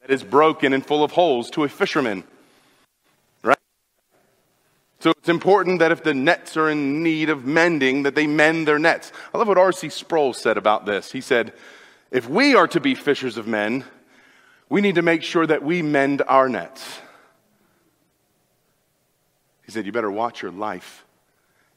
that 0.00 0.10
is 0.10 0.24
broken 0.24 0.72
and 0.72 0.84
full 0.84 1.04
of 1.04 1.12
holes 1.12 1.50
to 1.50 1.64
a 1.64 1.68
fisherman? 1.68 2.24
So 5.06 5.12
it's 5.12 5.28
important 5.28 5.78
that 5.78 5.92
if 5.92 6.02
the 6.02 6.14
nets 6.14 6.56
are 6.56 6.68
in 6.68 7.04
need 7.04 7.30
of 7.30 7.46
mending, 7.46 8.02
that 8.02 8.16
they 8.16 8.26
mend 8.26 8.66
their 8.66 8.80
nets. 8.80 9.12
I 9.32 9.38
love 9.38 9.46
what 9.46 9.56
R.C. 9.56 9.88
Sproul 9.90 10.32
said 10.32 10.56
about 10.56 10.84
this. 10.84 11.12
He 11.12 11.20
said, 11.20 11.52
if 12.10 12.28
we 12.28 12.56
are 12.56 12.66
to 12.66 12.80
be 12.80 12.96
fishers 12.96 13.36
of 13.36 13.46
men, 13.46 13.84
we 14.68 14.80
need 14.80 14.96
to 14.96 15.02
make 15.02 15.22
sure 15.22 15.46
that 15.46 15.62
we 15.62 15.80
mend 15.80 16.22
our 16.26 16.48
nets. 16.48 16.98
He 19.64 19.70
said, 19.70 19.86
You 19.86 19.92
better 19.92 20.10
watch 20.10 20.42
your 20.42 20.50
life 20.50 21.04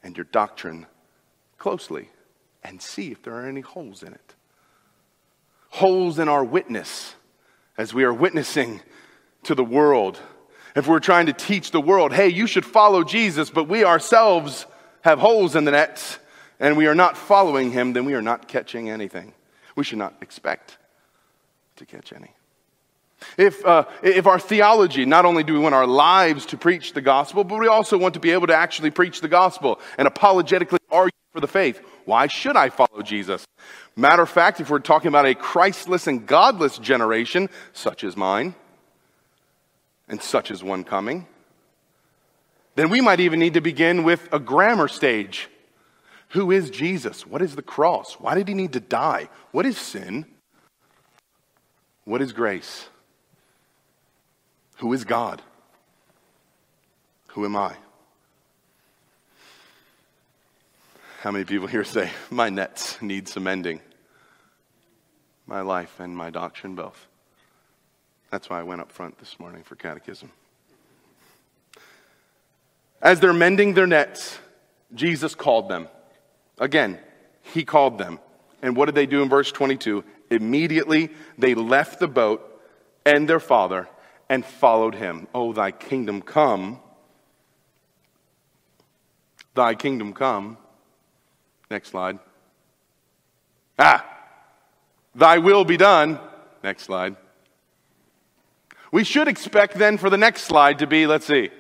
and 0.02 0.18
your 0.18 0.26
doctrine 0.32 0.88
closely 1.60 2.10
and 2.64 2.82
see 2.82 3.12
if 3.12 3.22
there 3.22 3.36
are 3.36 3.46
any 3.46 3.62
holes 3.62 4.02
in 4.02 4.12
it. 4.12 4.34
holes 5.70 6.18
in 6.18 6.28
our 6.28 6.44
witness 6.44 7.14
as 7.78 7.94
we 7.94 8.04
are 8.06 8.14
witnessing 8.14 8.82
to 9.44 9.54
the 9.54 9.64
world. 9.64 10.20
If 10.80 10.88
we're 10.88 11.02
trying 11.02 11.26
to 11.26 11.34
teach 11.34 11.72
the 11.72 11.82
world, 11.82 12.14
hey, 12.14 12.30
you 12.30 12.48
should 12.48 12.66
follow 12.66 13.04
Jesus, 13.04 13.50
but 13.50 13.66
we 13.66 13.84
ourselves 13.84 14.66
have 15.02 15.20
holes 15.20 15.58
in 15.58 15.66
the 15.66 15.72
nets 15.72 16.18
and 16.58 16.78
we 16.78 16.88
are 16.88 16.96
not 16.96 17.18
following 17.18 17.70
him, 17.70 17.92
then 17.92 18.06
we 18.06 18.14
are 18.14 18.22
not 18.22 18.48
catching 18.48 18.90
anything. 18.90 19.34
We 19.76 19.84
should 19.84 19.98
not 19.98 20.14
expect 20.22 20.78
to 21.76 21.86
catch 21.86 22.14
any. 22.14 22.32
If, 23.38 23.66
uh, 23.66 23.88
if 24.02 24.26
our 24.26 24.40
theology, 24.40 25.04
not 25.04 25.26
only 25.26 25.44
do 25.44 25.52
we 25.52 25.60
want 25.60 25.76
our 25.76 25.86
lives 25.86 26.46
to 26.46 26.58
preach 26.58 26.94
the 26.94 27.02
gospel, 27.02 27.44
but 27.44 27.60
we 27.60 27.68
also 27.68 27.98
want 27.98 28.14
to 28.14 28.22
be 28.22 28.32
able 28.32 28.48
to 28.48 28.56
actually 28.56 28.92
preach 28.92 29.20
the 29.20 29.28
gospel 29.28 29.82
and 29.98 30.08
apologetically 30.08 30.80
argue 30.90 31.12
for 31.34 31.42
the 31.42 31.48
faith. 31.50 31.82
Why 32.06 32.28
should 32.28 32.56
I 32.56 32.70
follow 32.70 33.02
Jesus? 33.02 33.46
Matter 33.98 34.22
of 34.22 34.30
fact, 34.30 34.62
if 34.62 34.70
we're 34.70 34.80
talking 34.80 35.10
about 35.10 35.26
a 35.26 35.36
Christless 35.36 36.08
and 36.08 36.26
godless 36.26 36.78
generation, 36.78 37.50
such 37.74 38.06
as 38.06 38.16
mine, 38.16 38.56
and 40.10 40.22
such 40.22 40.52
as 40.52 40.64
one 40.64 40.84
coming, 40.84 41.28
then 42.76 42.90
we 42.90 43.02
might 43.02 43.20
even 43.20 43.40
need 43.40 43.54
to 43.54 43.62
begin 43.62 44.04
with 44.04 44.28
a 44.32 44.40
grammar 44.40 44.88
stage. 44.88 45.50
Who 46.30 46.52
is 46.52 46.70
Jesus? 46.70 47.26
What 47.26 47.42
is 47.42 47.56
the 47.56 47.62
cross? 47.62 48.14
Why 48.14 48.36
did 48.36 48.48
he 48.48 48.54
need 48.54 48.74
to 48.74 48.80
die? 48.80 49.30
What 49.52 49.66
is 49.66 49.78
sin? 49.78 50.26
What 52.06 52.22
is 52.22 52.32
grace? 52.32 52.88
Who 54.78 54.94
is 54.94 55.04
God? 55.04 55.42
Who 57.28 57.46
am 57.46 57.56
I? 57.56 57.76
How 61.22 61.32
many 61.32 61.44
people 61.44 61.68
here 61.68 61.84
say, 61.84 62.10
My 62.32 62.50
nets 62.50 63.02
need 63.02 63.28
some 63.28 63.44
mending? 63.44 63.82
My 65.46 65.62
life 65.62 66.00
and 66.00 66.16
my 66.16 66.30
doctrine 66.30 66.76
both. 66.76 67.09
That's 68.32 68.50
why 68.50 68.60
I 68.60 68.64
went 68.64 68.82
up 68.82 68.92
front 68.92 69.18
this 69.18 69.40
morning 69.40 69.64
for 69.64 69.76
catechism. 69.76 70.32
As 73.02 73.20
they're 73.20 73.34
mending 73.34 73.74
their 73.74 73.88
nets, 73.88 74.38
Jesus 74.94 75.36
called 75.36 75.70
them. 75.70 75.88
Again, 76.60 77.00
he 77.42 77.64
called 77.64 77.98
them. 77.98 78.20
And 78.62 78.76
what 78.76 78.86
did 78.86 78.96
they 78.96 79.06
do 79.06 79.24
in 79.24 79.30
verse 79.30 79.52
22? 79.52 80.04
Immediately 80.30 81.10
they 81.38 81.56
left 81.56 82.00
the 82.00 82.08
boat 82.08 82.46
and 83.06 83.28
their 83.28 83.40
father 83.40 83.88
and 84.28 84.46
followed 84.46 84.96
him. 84.96 85.28
Oh, 85.34 85.54
thy 85.54 85.72
kingdom 85.72 86.22
come. 86.22 86.80
Thy 89.56 89.76
kingdom 89.76 90.14
come. 90.14 90.58
Next 91.72 91.90
slide. 91.90 92.20
Ah, 93.78 94.06
thy 95.16 95.38
will 95.38 95.64
be 95.64 95.78
done. 95.78 96.20
Next 96.64 96.84
slide. 96.84 97.16
We 98.92 99.04
should 99.04 99.28
expect 99.28 99.76
then 99.76 99.98
for 99.98 100.10
the 100.10 100.18
next 100.18 100.44
slide 100.44 100.80
to 100.80 100.88
be, 100.88 101.06
let's 101.06 101.26
see, 101.26 101.52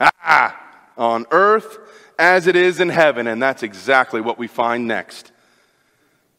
ah, 0.00 0.58
on 0.96 1.26
earth 1.30 1.78
as 2.18 2.46
it 2.46 2.56
is 2.56 2.80
in 2.80 2.88
heaven. 2.88 3.26
And 3.26 3.42
that's 3.42 3.62
exactly 3.62 4.20
what 4.20 4.38
we 4.38 4.46
find 4.46 4.86
next. 4.86 5.32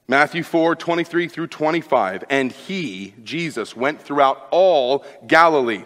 Matthew 0.08 0.44
4, 0.44 0.76
23 0.76 1.28
through 1.28 1.48
25. 1.48 2.26
And 2.30 2.52
he, 2.52 3.13
Jesus, 3.24 3.76
went 3.76 4.02
throughout 4.02 4.48
all 4.52 5.06
Galilee. 5.26 5.86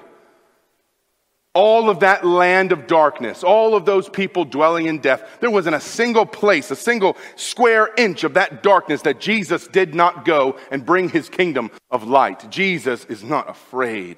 All 1.56 1.90
of 1.90 2.02
that 2.02 2.24
land 2.26 2.72
of 2.72 2.86
darkness, 2.86 3.44
all 3.44 3.76
of 3.76 3.86
those 3.86 4.08
people 4.08 4.46
dwelling 4.46 4.86
in 4.86 5.00
death, 5.00 5.24
there 5.40 5.50
wasn't 5.50 5.76
a 5.76 5.82
single 5.82 6.26
place, 6.26 6.70
a 6.70 6.76
single 6.76 7.18
square 7.36 7.90
inch 7.98 8.24
of 8.24 8.36
that 8.36 8.62
darkness 8.62 9.02
that 9.04 9.20
Jesus 9.20 9.68
did 9.68 9.96
not 9.96 10.26
go 10.26 10.60
and 10.70 10.86
bring 10.86 11.10
his 11.10 11.30
kingdom 11.30 11.72
of 11.90 12.08
light. 12.08 12.52
Jesus 12.52 13.06
is 13.06 13.24
not 13.24 13.50
afraid 13.50 14.18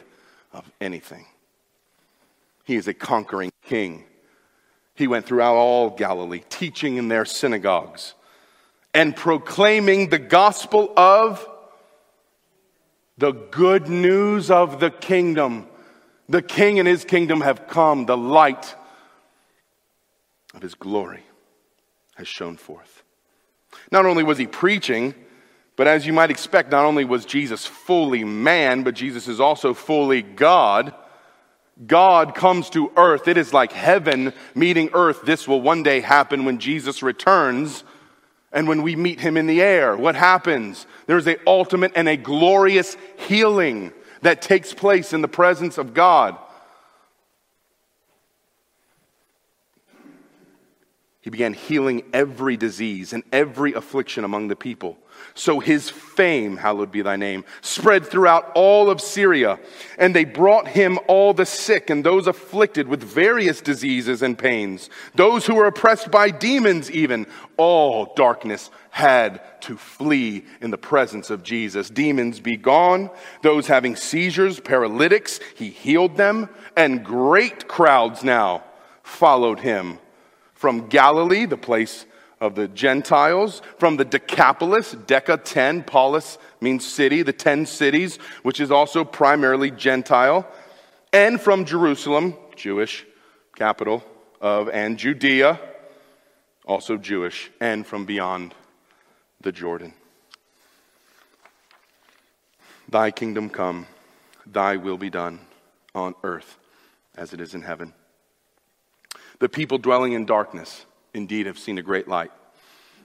of 0.51 0.69
anything. 0.81 1.25
He 2.65 2.75
is 2.75 2.89
a 2.89 2.93
conquering 2.93 3.51
king. 3.63 4.03
He 4.95 5.07
went 5.07 5.25
throughout 5.25 5.55
all 5.55 5.91
Galilee, 5.91 6.41
teaching 6.49 6.97
in 6.97 7.07
their 7.07 7.23
synagogues 7.23 8.15
and 8.97 9.15
proclaiming 9.15 10.09
the 10.09 10.17
gospel 10.17 10.91
of 10.97 11.47
the 13.19 13.31
good 13.31 13.87
news 13.87 14.49
of 14.49 14.79
the 14.79 14.89
kingdom. 14.89 15.67
The 16.29 16.41
king 16.41 16.79
and 16.79 16.87
his 16.87 17.05
kingdom 17.05 17.41
have 17.41 17.67
come. 17.67 18.05
The 18.05 18.17
light 18.17 18.75
of 20.53 20.61
his 20.61 20.75
glory 20.75 21.23
has 22.15 22.27
shone 22.27 22.57
forth. 22.57 23.03
Not 23.91 24.05
only 24.05 24.23
was 24.23 24.37
he 24.37 24.47
preaching, 24.47 25.13
but 25.75 25.87
as 25.87 26.05
you 26.05 26.13
might 26.13 26.31
expect, 26.31 26.71
not 26.71 26.85
only 26.85 27.05
was 27.05 27.25
Jesus 27.25 27.65
fully 27.65 28.23
man, 28.23 28.83
but 28.83 28.95
Jesus 28.95 29.27
is 29.27 29.39
also 29.39 29.73
fully 29.73 30.21
God. 30.21 30.93
God 31.85 32.33
comes 32.33 32.71
to 32.71 32.91
earth. 32.97 33.27
It 33.27 33.37
is 33.37 33.53
like 33.53 33.71
heaven 33.71 34.33
meeting 34.55 34.89
earth. 34.93 35.21
This 35.23 35.47
will 35.47 35.61
one 35.61 35.83
day 35.83 35.99
happen 36.01 36.43
when 36.43 36.57
Jesus 36.57 37.03
returns. 37.03 37.83
And 38.51 38.67
when 38.67 38.81
we 38.81 38.95
meet 38.95 39.19
him 39.19 39.37
in 39.37 39.45
the 39.45 39.61
air, 39.61 39.95
what 39.95 40.15
happens? 40.15 40.87
There's 41.05 41.27
a 41.27 41.37
ultimate 41.47 41.91
and 41.95 42.09
a 42.09 42.17
glorious 42.17 42.97
healing 43.27 43.93
that 44.21 44.41
takes 44.41 44.73
place 44.73 45.13
in 45.13 45.21
the 45.21 45.27
presence 45.27 45.77
of 45.77 45.93
God. 45.93 46.37
He 51.27 51.29
began 51.29 51.53
healing 51.53 52.03
every 52.13 52.55
disease 52.55 53.11
and 53.11 53.21
every 53.33 53.73
affliction 53.73 54.23
among 54.23 54.47
the 54.47 54.55
people. 54.55 54.97
So 55.33 55.59
his 55.59 55.89
fame, 55.89 56.55
hallowed 56.55 56.89
be 56.89 57.01
thy 57.01 57.17
name, 57.17 57.43
spread 57.59 58.05
throughout 58.05 58.49
all 58.55 58.89
of 58.89 59.01
Syria. 59.01 59.59
And 59.97 60.15
they 60.15 60.23
brought 60.23 60.69
him 60.69 60.97
all 61.09 61.33
the 61.33 61.45
sick 61.45 61.89
and 61.89 62.01
those 62.01 62.27
afflicted 62.27 62.87
with 62.87 63.03
various 63.03 63.59
diseases 63.59 64.21
and 64.21 64.37
pains, 64.37 64.89
those 65.15 65.45
who 65.45 65.55
were 65.55 65.65
oppressed 65.65 66.11
by 66.11 66.29
demons, 66.29 66.89
even. 66.91 67.27
All 67.57 68.13
darkness 68.15 68.69
had 68.89 69.41
to 69.63 69.75
flee 69.75 70.45
in 70.61 70.71
the 70.71 70.77
presence 70.77 71.29
of 71.29 71.43
Jesus. 71.43 71.89
Demons 71.89 72.39
be 72.39 72.55
gone. 72.55 73.09
Those 73.41 73.67
having 73.67 73.97
seizures, 73.97 74.61
paralytics, 74.61 75.41
he 75.57 75.71
healed 75.71 76.15
them. 76.15 76.47
And 76.77 77.03
great 77.03 77.67
crowds 77.67 78.23
now 78.23 78.63
followed 79.03 79.59
him 79.59 79.99
from 80.57 80.87
Galilee, 80.87 81.45
the 81.45 81.55
place 81.55 82.05
of 82.41 82.55
the 82.55 82.67
Gentiles, 82.67 83.61
from 83.77 83.97
the 83.97 84.05
Decapolis, 84.05 84.93
Deca 84.93 85.39
10, 85.43 85.83
polis 85.83 86.37
means 86.59 86.85
city, 86.85 87.21
the 87.21 87.33
10 87.33 87.65
cities, 87.65 88.17
which 88.43 88.59
is 88.59 88.71
also 88.71 89.03
primarily 89.03 89.71
Gentile, 89.71 90.47
and 91.13 91.39
from 91.39 91.65
Jerusalem, 91.65 92.35
Jewish 92.55 93.05
capital 93.55 94.03
of, 94.41 94.69
and 94.69 94.97
Judea, 94.97 95.59
also 96.65 96.97
Jewish, 96.97 97.51
and 97.61 97.85
from 97.85 98.05
beyond 98.05 98.53
the 99.41 99.51
Jordan. 99.51 99.93
Thy 102.89 103.11
kingdom 103.11 103.49
come, 103.49 103.85
thy 104.45 104.77
will 104.77 104.97
be 104.97 105.09
done 105.09 105.39
on 105.93 106.15
earth 106.23 106.57
as 107.15 107.33
it 107.33 107.41
is 107.41 107.53
in 107.53 107.61
heaven. 107.61 107.93
The 109.39 109.49
people 109.49 109.77
dwelling 109.77 110.13
in 110.13 110.25
darkness 110.25 110.85
indeed 111.13 111.45
have 111.45 111.59
seen 111.59 111.77
a 111.77 111.83
great 111.83 112.07
light. 112.07 112.31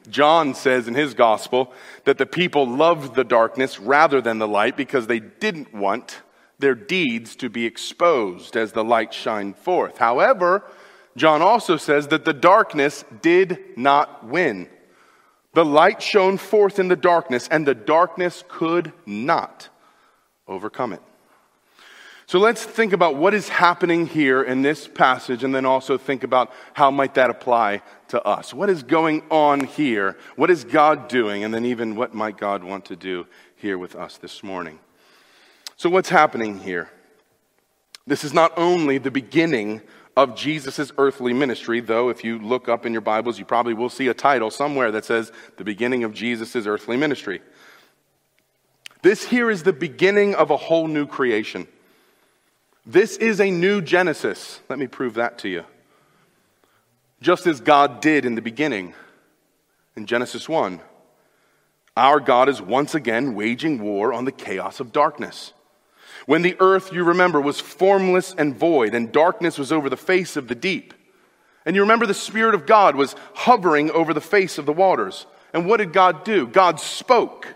John 0.08 0.54
says 0.54 0.88
in 0.88 0.94
his 0.94 1.14
gospel 1.14 1.72
that 2.04 2.18
the 2.18 2.26
people 2.26 2.66
loved 2.66 3.14
the 3.14 3.24
darkness 3.24 3.78
rather 3.78 4.20
than 4.20 4.38
the 4.38 4.48
light 4.48 4.76
because 4.76 5.06
they 5.06 5.20
didn't 5.20 5.72
want 5.72 6.22
their 6.58 6.74
deeds 6.74 7.36
to 7.36 7.48
be 7.48 7.66
exposed 7.66 8.56
as 8.56 8.72
the 8.72 8.84
light 8.84 9.12
shined 9.14 9.56
forth. 9.56 9.98
However, 9.98 10.64
John 11.16 11.42
also 11.42 11.76
says 11.76 12.08
that 12.08 12.24
the 12.24 12.32
darkness 12.32 13.04
did 13.20 13.58
not 13.76 14.26
win. 14.26 14.68
The 15.54 15.64
light 15.64 16.02
shone 16.02 16.38
forth 16.38 16.78
in 16.78 16.88
the 16.88 16.96
darkness, 16.96 17.46
and 17.50 17.66
the 17.66 17.74
darkness 17.74 18.42
could 18.48 18.92
not 19.04 19.68
overcome 20.48 20.94
it. 20.94 21.02
So 22.32 22.38
let's 22.38 22.64
think 22.64 22.94
about 22.94 23.16
what 23.16 23.34
is 23.34 23.50
happening 23.50 24.06
here 24.06 24.42
in 24.42 24.62
this 24.62 24.88
passage 24.88 25.44
and 25.44 25.54
then 25.54 25.66
also 25.66 25.98
think 25.98 26.24
about 26.24 26.50
how 26.72 26.90
might 26.90 27.12
that 27.16 27.28
apply 27.28 27.82
to 28.08 28.22
us. 28.26 28.54
What 28.54 28.70
is 28.70 28.82
going 28.82 29.22
on 29.30 29.64
here? 29.64 30.16
What 30.36 30.50
is 30.50 30.64
God 30.64 31.08
doing? 31.08 31.44
And 31.44 31.52
then 31.52 31.66
even 31.66 31.94
what 31.94 32.14
might 32.14 32.38
God 32.38 32.64
want 32.64 32.86
to 32.86 32.96
do 32.96 33.26
here 33.56 33.76
with 33.76 33.94
us 33.94 34.16
this 34.16 34.42
morning? 34.42 34.78
So 35.76 35.90
what's 35.90 36.08
happening 36.08 36.58
here? 36.58 36.88
This 38.06 38.24
is 38.24 38.32
not 38.32 38.56
only 38.56 38.96
the 38.96 39.10
beginning 39.10 39.82
of 40.16 40.34
Jesus' 40.34 40.90
earthly 40.96 41.34
ministry, 41.34 41.80
though 41.80 42.08
if 42.08 42.24
you 42.24 42.38
look 42.38 42.66
up 42.66 42.86
in 42.86 42.92
your 42.92 43.02
Bibles, 43.02 43.38
you 43.38 43.44
probably 43.44 43.74
will 43.74 43.90
see 43.90 44.08
a 44.08 44.14
title 44.14 44.50
somewhere 44.50 44.90
that 44.92 45.04
says 45.04 45.32
the 45.58 45.64
beginning 45.64 46.02
of 46.02 46.14
Jesus' 46.14 46.56
earthly 46.64 46.96
ministry. 46.96 47.42
This 49.02 49.22
here 49.22 49.50
is 49.50 49.64
the 49.64 49.74
beginning 49.74 50.34
of 50.34 50.50
a 50.50 50.56
whole 50.56 50.86
new 50.86 51.06
creation. 51.06 51.68
This 52.84 53.16
is 53.16 53.40
a 53.40 53.50
new 53.50 53.80
Genesis. 53.80 54.60
Let 54.68 54.78
me 54.78 54.86
prove 54.86 55.14
that 55.14 55.38
to 55.38 55.48
you. 55.48 55.64
Just 57.20 57.46
as 57.46 57.60
God 57.60 58.00
did 58.00 58.24
in 58.24 58.34
the 58.34 58.42
beginning, 58.42 58.94
in 59.96 60.06
Genesis 60.06 60.48
1. 60.48 60.80
Our 61.96 62.20
God 62.20 62.48
is 62.48 62.62
once 62.62 62.94
again 62.94 63.34
waging 63.34 63.80
war 63.80 64.12
on 64.12 64.24
the 64.24 64.32
chaos 64.32 64.80
of 64.80 64.92
darkness. 64.92 65.52
When 66.26 66.42
the 66.42 66.56
earth, 66.60 66.92
you 66.92 67.04
remember, 67.04 67.40
was 67.40 67.60
formless 67.60 68.34
and 68.36 68.56
void, 68.56 68.94
and 68.94 69.12
darkness 69.12 69.58
was 69.58 69.72
over 69.72 69.90
the 69.90 69.96
face 69.96 70.36
of 70.36 70.48
the 70.48 70.54
deep. 70.54 70.94
And 71.66 71.76
you 71.76 71.82
remember 71.82 72.06
the 72.06 72.14
Spirit 72.14 72.54
of 72.54 72.66
God 72.66 72.96
was 72.96 73.14
hovering 73.34 73.90
over 73.90 74.14
the 74.14 74.20
face 74.20 74.58
of 74.58 74.66
the 74.66 74.72
waters. 74.72 75.26
And 75.52 75.66
what 75.66 75.76
did 75.76 75.92
God 75.92 76.24
do? 76.24 76.46
God 76.46 76.80
spoke. 76.80 77.54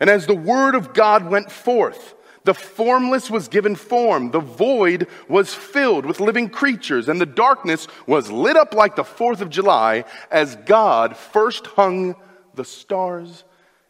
And 0.00 0.08
as 0.08 0.26
the 0.26 0.34
Word 0.34 0.74
of 0.74 0.94
God 0.94 1.28
went 1.28 1.52
forth, 1.52 2.14
the 2.44 2.54
formless 2.54 3.30
was 3.30 3.48
given 3.48 3.74
form, 3.74 4.30
the 4.30 4.40
void 4.40 5.06
was 5.28 5.52
filled 5.54 6.06
with 6.06 6.20
living 6.20 6.48
creatures, 6.48 7.08
and 7.08 7.20
the 7.20 7.26
darkness 7.26 7.86
was 8.06 8.30
lit 8.30 8.56
up 8.56 8.74
like 8.74 8.96
the 8.96 9.02
4th 9.02 9.40
of 9.40 9.50
July 9.50 10.04
as 10.30 10.56
God 10.56 11.16
first 11.16 11.66
hung 11.66 12.16
the 12.54 12.64
stars 12.64 13.44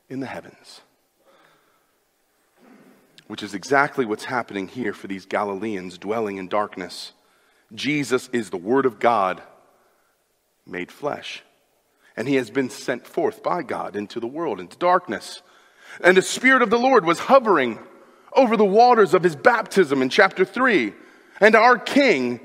in 0.08 0.20
the 0.20 0.26
heavens. 0.26 0.80
Which 3.28 3.44
is 3.44 3.54
exactly 3.54 4.04
what's 4.04 4.24
happening 4.24 4.66
here 4.66 4.92
for 4.92 5.06
these 5.06 5.26
Galileans 5.26 5.98
dwelling 5.98 6.36
in 6.36 6.48
darkness. 6.48 7.12
Jesus 7.72 8.28
is 8.32 8.50
the 8.50 8.56
Word 8.56 8.86
of 8.86 8.98
God 8.98 9.40
made 10.66 10.90
flesh. 10.90 11.42
And 12.16 12.26
he 12.26 12.34
has 12.34 12.50
been 12.50 12.70
sent 12.70 13.06
forth 13.06 13.44
by 13.44 13.62
God 13.62 13.94
into 13.94 14.18
the 14.18 14.26
world, 14.26 14.58
into 14.58 14.76
darkness. 14.76 15.42
And 16.02 16.16
the 16.16 16.22
Spirit 16.22 16.62
of 16.62 16.70
the 16.70 16.78
Lord 16.78 17.04
was 17.04 17.20
hovering 17.20 17.78
over 18.32 18.56
the 18.56 18.64
waters 18.64 19.14
of 19.14 19.22
his 19.22 19.36
baptism 19.36 20.02
in 20.02 20.08
chapter 20.08 20.44
3. 20.44 20.92
And 21.40 21.54
our 21.54 21.78
King, 21.78 22.40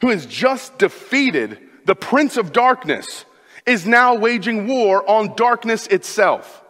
who 0.00 0.10
has 0.10 0.26
just 0.26 0.78
defeated 0.78 1.58
the 1.84 1.94
Prince 1.94 2.36
of 2.36 2.52
Darkness, 2.52 3.24
is 3.66 3.86
now 3.86 4.14
waging 4.14 4.66
war 4.66 5.08
on 5.08 5.34
darkness 5.34 5.86
itself. 5.88 6.62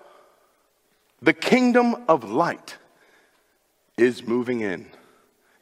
The 1.20 1.34
kingdom 1.34 2.04
of 2.08 2.24
light 2.30 2.76
is 3.96 4.26
moving 4.26 4.60
in. 4.60 4.86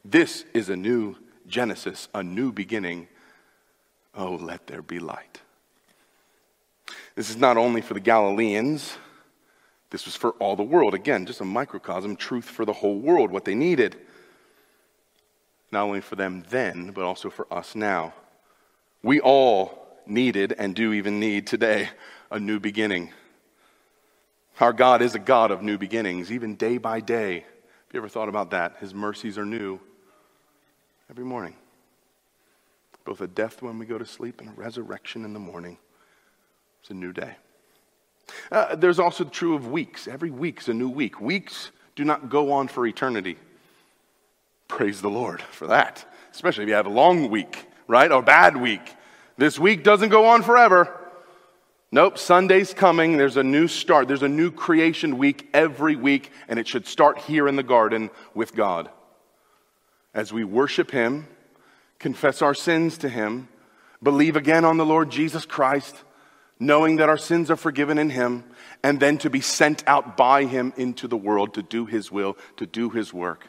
This 0.03 0.45
is 0.53 0.69
a 0.69 0.75
new 0.75 1.15
Genesis, 1.47 2.07
a 2.13 2.23
new 2.23 2.51
beginning. 2.51 3.07
Oh, 4.13 4.35
let 4.35 4.67
there 4.67 4.81
be 4.81 4.99
light. 4.99 5.41
This 7.15 7.29
is 7.29 7.37
not 7.37 7.57
only 7.57 7.81
for 7.81 7.93
the 7.93 7.99
Galileans, 7.99 8.97
this 9.95 10.03
was 10.03 10.17
for 10.17 10.31
all 10.31 10.57
the 10.57 10.61
world. 10.61 10.93
Again, 10.93 11.25
just 11.25 11.39
a 11.39 11.45
microcosm, 11.45 12.17
truth 12.17 12.43
for 12.43 12.65
the 12.65 12.73
whole 12.73 12.99
world, 12.99 13.31
what 13.31 13.45
they 13.45 13.55
needed. 13.55 13.95
Not 15.71 15.83
only 15.83 16.01
for 16.01 16.17
them 16.17 16.43
then, 16.49 16.91
but 16.91 17.05
also 17.05 17.29
for 17.29 17.47
us 17.49 17.75
now. 17.75 18.13
We 19.01 19.21
all 19.21 19.87
needed 20.05 20.53
and 20.57 20.75
do 20.75 20.91
even 20.91 21.21
need 21.21 21.47
today 21.47 21.91
a 22.29 22.37
new 22.37 22.59
beginning. 22.59 23.13
Our 24.59 24.73
God 24.73 25.01
is 25.01 25.15
a 25.15 25.19
God 25.19 25.49
of 25.49 25.61
new 25.61 25.77
beginnings, 25.77 26.29
even 26.29 26.55
day 26.55 26.77
by 26.77 26.99
day. 26.99 27.35
Have 27.35 27.93
you 27.93 27.99
ever 28.01 28.09
thought 28.09 28.27
about 28.27 28.51
that? 28.51 28.75
His 28.81 28.93
mercies 28.93 29.37
are 29.37 29.45
new 29.45 29.79
every 31.09 31.23
morning. 31.23 31.55
Both 33.05 33.21
a 33.21 33.27
death 33.27 33.61
when 33.61 33.79
we 33.79 33.85
go 33.85 33.97
to 33.97 34.05
sleep 34.05 34.41
and 34.41 34.49
a 34.49 34.53
resurrection 34.59 35.23
in 35.23 35.31
the 35.31 35.39
morning. 35.39 35.77
It's 36.81 36.89
a 36.89 36.93
new 36.93 37.13
day. 37.13 37.37
Uh, 38.51 38.75
there's 38.75 38.99
also 38.99 39.23
true 39.23 39.55
of 39.55 39.67
weeks. 39.67 40.07
Every 40.07 40.31
week's 40.31 40.67
a 40.67 40.73
new 40.73 40.89
week. 40.89 41.21
Weeks 41.21 41.71
do 41.95 42.03
not 42.03 42.29
go 42.29 42.51
on 42.51 42.67
for 42.67 42.85
eternity. 42.85 43.37
Praise 44.67 45.01
the 45.01 45.09
Lord 45.09 45.41
for 45.41 45.67
that, 45.67 46.05
especially 46.31 46.63
if 46.63 46.69
you 46.69 46.75
have 46.75 46.87
a 46.87 46.89
long 46.89 47.29
week, 47.29 47.65
right? 47.87 48.11
Or 48.11 48.19
a 48.19 48.23
bad 48.23 48.57
week. 48.57 48.95
This 49.37 49.59
week 49.59 49.83
doesn't 49.83 50.09
go 50.09 50.27
on 50.27 50.43
forever. 50.43 51.01
Nope, 51.91 52.17
Sunday's 52.17 52.73
coming. 52.73 53.17
There's 53.17 53.37
a 53.37 53.43
new 53.43 53.67
start. 53.67 54.07
There's 54.07 54.23
a 54.23 54.27
new 54.27 54.51
creation 54.51 55.17
week 55.17 55.49
every 55.53 55.95
week, 55.95 56.31
and 56.47 56.59
it 56.59 56.67
should 56.67 56.87
start 56.87 57.19
here 57.19 57.47
in 57.47 57.55
the 57.55 57.63
garden 57.63 58.09
with 58.33 58.55
God. 58.55 58.89
As 60.13 60.33
we 60.33 60.43
worship 60.43 60.91
Him, 60.91 61.27
confess 61.99 62.41
our 62.41 62.53
sins 62.53 62.97
to 62.99 63.09
Him, 63.09 63.47
believe 64.01 64.35
again 64.35 64.65
on 64.65 64.77
the 64.77 64.85
Lord 64.85 65.09
Jesus 65.09 65.45
Christ, 65.45 66.03
knowing 66.59 66.97
that 66.97 67.09
our 67.09 67.17
sins 67.17 67.51
are 67.51 67.55
forgiven 67.55 67.97
in 67.97 68.09
Him, 68.09 68.43
and 68.83 68.99
then 68.99 69.17
to 69.19 69.29
be 69.29 69.41
sent 69.41 69.83
out 69.87 70.15
by 70.15 70.45
Him 70.45 70.73
into 70.77 71.07
the 71.07 71.17
world 71.17 71.53
to 71.55 71.63
do 71.63 71.85
His 71.85 72.11
will, 72.11 72.37
to 72.57 72.65
do 72.65 72.89
His 72.89 73.13
work, 73.13 73.47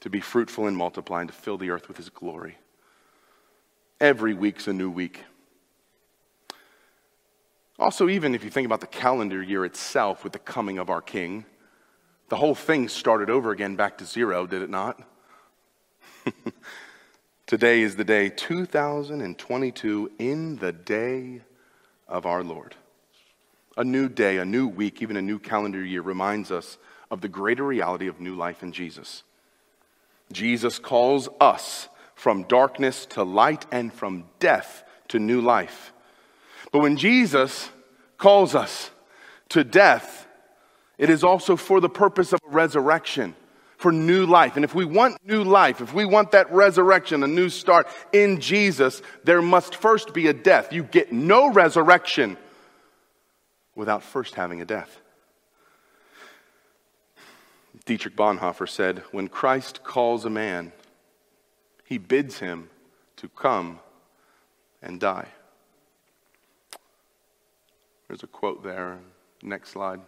to 0.00 0.10
be 0.10 0.20
fruitful 0.20 0.66
and 0.66 0.76
multiply, 0.76 1.20
and 1.20 1.28
to 1.28 1.34
fill 1.34 1.58
the 1.58 1.70
earth 1.70 1.88
with 1.88 1.96
His 1.96 2.08
glory. 2.08 2.56
Every 4.00 4.34
week's 4.34 4.66
a 4.66 4.72
new 4.72 4.90
week. 4.90 5.22
Also, 7.78 8.08
even 8.08 8.34
if 8.34 8.44
you 8.44 8.50
think 8.50 8.66
about 8.66 8.80
the 8.80 8.86
calendar 8.86 9.42
year 9.42 9.64
itself 9.64 10.22
with 10.22 10.32
the 10.32 10.38
coming 10.38 10.78
of 10.78 10.90
our 10.90 11.02
King, 11.02 11.44
the 12.28 12.36
whole 12.36 12.54
thing 12.54 12.88
started 12.88 13.28
over 13.28 13.50
again 13.50 13.76
back 13.76 13.98
to 13.98 14.04
zero, 14.04 14.46
did 14.46 14.62
it 14.62 14.70
not? 14.70 15.02
Today 17.46 17.82
is 17.82 17.96
the 17.96 18.04
day 18.04 18.30
2022 18.30 20.12
in 20.18 20.56
the 20.56 20.72
day 20.72 21.42
of 22.08 22.26
our 22.26 22.44
Lord. 22.44 22.74
A 23.76 23.84
new 23.84 24.08
day, 24.08 24.38
a 24.38 24.44
new 24.44 24.68
week, 24.68 25.02
even 25.02 25.16
a 25.16 25.22
new 25.22 25.38
calendar 25.38 25.84
year 25.84 26.02
reminds 26.02 26.50
us 26.50 26.78
of 27.10 27.20
the 27.20 27.28
greater 27.28 27.64
reality 27.64 28.06
of 28.06 28.20
new 28.20 28.34
life 28.34 28.62
in 28.62 28.72
Jesus. 28.72 29.24
Jesus 30.32 30.78
calls 30.78 31.28
us 31.40 31.88
from 32.14 32.44
darkness 32.44 33.06
to 33.06 33.22
light 33.22 33.66
and 33.70 33.92
from 33.92 34.24
death 34.38 34.84
to 35.08 35.18
new 35.18 35.40
life. 35.40 35.92
But 36.72 36.80
when 36.80 36.96
Jesus 36.96 37.70
calls 38.16 38.54
us 38.54 38.90
to 39.50 39.64
death, 39.64 40.26
it 40.98 41.10
is 41.10 41.24
also 41.24 41.56
for 41.56 41.80
the 41.80 41.88
purpose 41.88 42.32
of 42.32 42.40
resurrection 42.46 43.34
for 43.84 43.92
new 43.92 44.24
life. 44.24 44.56
And 44.56 44.64
if 44.64 44.74
we 44.74 44.86
want 44.86 45.18
new 45.26 45.44
life, 45.44 45.82
if 45.82 45.92
we 45.92 46.06
want 46.06 46.30
that 46.30 46.50
resurrection, 46.50 47.22
a 47.22 47.26
new 47.26 47.50
start 47.50 47.86
in 48.14 48.40
Jesus, 48.40 49.02
there 49.24 49.42
must 49.42 49.76
first 49.76 50.14
be 50.14 50.28
a 50.28 50.32
death. 50.32 50.72
You 50.72 50.84
get 50.84 51.12
no 51.12 51.52
resurrection 51.52 52.38
without 53.74 54.02
first 54.02 54.36
having 54.36 54.62
a 54.62 54.64
death. 54.64 55.02
Dietrich 57.84 58.16
Bonhoeffer 58.16 58.66
said, 58.66 59.02
When 59.12 59.28
Christ 59.28 59.84
calls 59.84 60.24
a 60.24 60.30
man, 60.30 60.72
he 61.84 61.98
bids 61.98 62.38
him 62.38 62.70
to 63.16 63.28
come 63.28 63.80
and 64.80 64.98
die. 64.98 65.28
There's 68.08 68.22
a 68.22 68.28
quote 68.28 68.64
there. 68.64 68.98
Next 69.42 69.72
slide. 69.72 70.00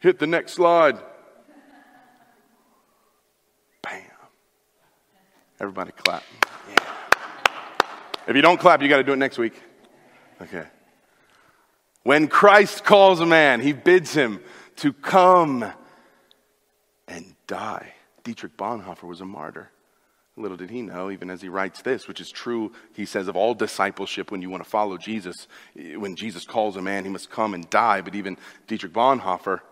Hit 0.00 0.18
the 0.18 0.26
next 0.26 0.52
slide. 0.52 0.98
Bam. 3.82 4.02
Everybody 5.60 5.92
clap. 5.92 6.22
Yeah. 6.70 6.76
If 8.28 8.36
you 8.36 8.42
don't 8.42 8.60
clap, 8.60 8.80
you 8.82 8.88
got 8.88 8.98
to 8.98 9.02
do 9.02 9.12
it 9.12 9.16
next 9.16 9.38
week. 9.38 9.54
Okay. 10.40 10.66
When 12.04 12.28
Christ 12.28 12.84
calls 12.84 13.20
a 13.20 13.26
man, 13.26 13.60
he 13.60 13.72
bids 13.72 14.14
him 14.14 14.40
to 14.76 14.92
come 14.92 15.70
and 17.08 17.34
die. 17.46 17.94
Dietrich 18.22 18.56
Bonhoeffer 18.56 19.02
was 19.02 19.20
a 19.20 19.24
martyr. 19.24 19.70
Little 20.36 20.56
did 20.56 20.70
he 20.70 20.82
know, 20.82 21.10
even 21.10 21.30
as 21.30 21.42
he 21.42 21.48
writes 21.48 21.82
this, 21.82 22.06
which 22.06 22.20
is 22.20 22.30
true, 22.30 22.72
he 22.94 23.04
says, 23.04 23.26
of 23.26 23.34
all 23.34 23.54
discipleship, 23.54 24.30
when 24.30 24.40
you 24.40 24.50
want 24.50 24.62
to 24.62 24.70
follow 24.70 24.96
Jesus, 24.96 25.48
when 25.74 26.14
Jesus 26.14 26.44
calls 26.44 26.76
a 26.76 26.82
man, 26.82 27.04
he 27.04 27.10
must 27.10 27.28
come 27.28 27.54
and 27.54 27.68
die. 27.68 28.00
But 28.02 28.14
even 28.14 28.36
Dietrich 28.68 28.92
Bonhoeffer, 28.92 29.62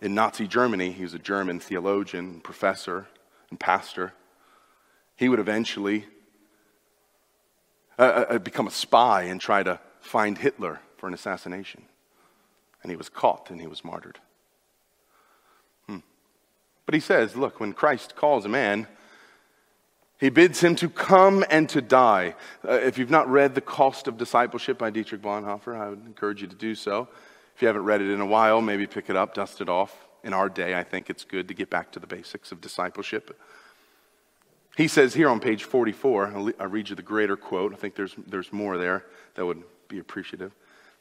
in 0.00 0.14
Nazi 0.14 0.46
Germany, 0.46 0.92
he 0.92 1.02
was 1.02 1.14
a 1.14 1.18
German 1.18 1.58
theologian, 1.60 2.40
professor, 2.40 3.06
and 3.50 3.58
pastor. 3.58 4.12
He 5.16 5.28
would 5.28 5.38
eventually 5.38 6.06
uh, 7.98 8.02
uh, 8.02 8.34
uh, 8.34 8.38
become 8.38 8.66
a 8.66 8.70
spy 8.70 9.22
and 9.22 9.40
try 9.40 9.62
to 9.62 9.80
find 10.00 10.36
Hitler 10.36 10.80
for 10.98 11.06
an 11.06 11.14
assassination. 11.14 11.82
And 12.82 12.90
he 12.90 12.96
was 12.96 13.08
caught 13.08 13.50
and 13.50 13.60
he 13.60 13.66
was 13.66 13.84
martyred. 13.84 14.18
Hmm. 15.86 15.98
But 16.84 16.94
he 16.94 17.00
says, 17.00 17.36
look, 17.36 17.58
when 17.58 17.72
Christ 17.72 18.14
calls 18.14 18.44
a 18.44 18.50
man, 18.50 18.86
he 20.18 20.28
bids 20.28 20.60
him 20.60 20.76
to 20.76 20.88
come 20.88 21.44
and 21.50 21.68
to 21.70 21.80
die. 21.80 22.34
Uh, 22.66 22.72
if 22.72 22.98
you've 22.98 23.10
not 23.10 23.28
read 23.30 23.54
The 23.54 23.60
Cost 23.60 24.08
of 24.08 24.18
Discipleship 24.18 24.78
by 24.78 24.90
Dietrich 24.90 25.22
Bonhoeffer, 25.22 25.74
I 25.74 25.88
would 25.90 26.04
encourage 26.06 26.42
you 26.42 26.48
to 26.48 26.56
do 26.56 26.74
so. 26.74 27.08
If 27.56 27.62
you 27.62 27.68
haven't 27.68 27.84
read 27.84 28.02
it 28.02 28.10
in 28.10 28.20
a 28.20 28.26
while, 28.26 28.60
maybe 28.60 28.86
pick 28.86 29.08
it 29.08 29.16
up, 29.16 29.32
dust 29.32 29.62
it 29.62 29.68
off. 29.70 30.06
In 30.22 30.34
our 30.34 30.50
day, 30.50 30.78
I 30.78 30.84
think 30.84 31.08
it's 31.08 31.24
good 31.24 31.48
to 31.48 31.54
get 31.54 31.70
back 31.70 31.90
to 31.92 31.98
the 31.98 32.06
basics 32.06 32.52
of 32.52 32.60
discipleship. 32.60 33.40
He 34.76 34.88
says 34.88 35.14
here 35.14 35.30
on 35.30 35.40
page 35.40 35.64
44, 35.64 36.54
I'll 36.60 36.66
read 36.66 36.90
you 36.90 36.96
the 36.96 37.00
greater 37.00 37.34
quote. 37.34 37.72
I 37.72 37.76
think 37.76 37.94
there's, 37.94 38.14
there's 38.26 38.52
more 38.52 38.76
there 38.76 39.06
that 39.36 39.46
would 39.46 39.62
be 39.88 39.98
appreciative 39.98 40.52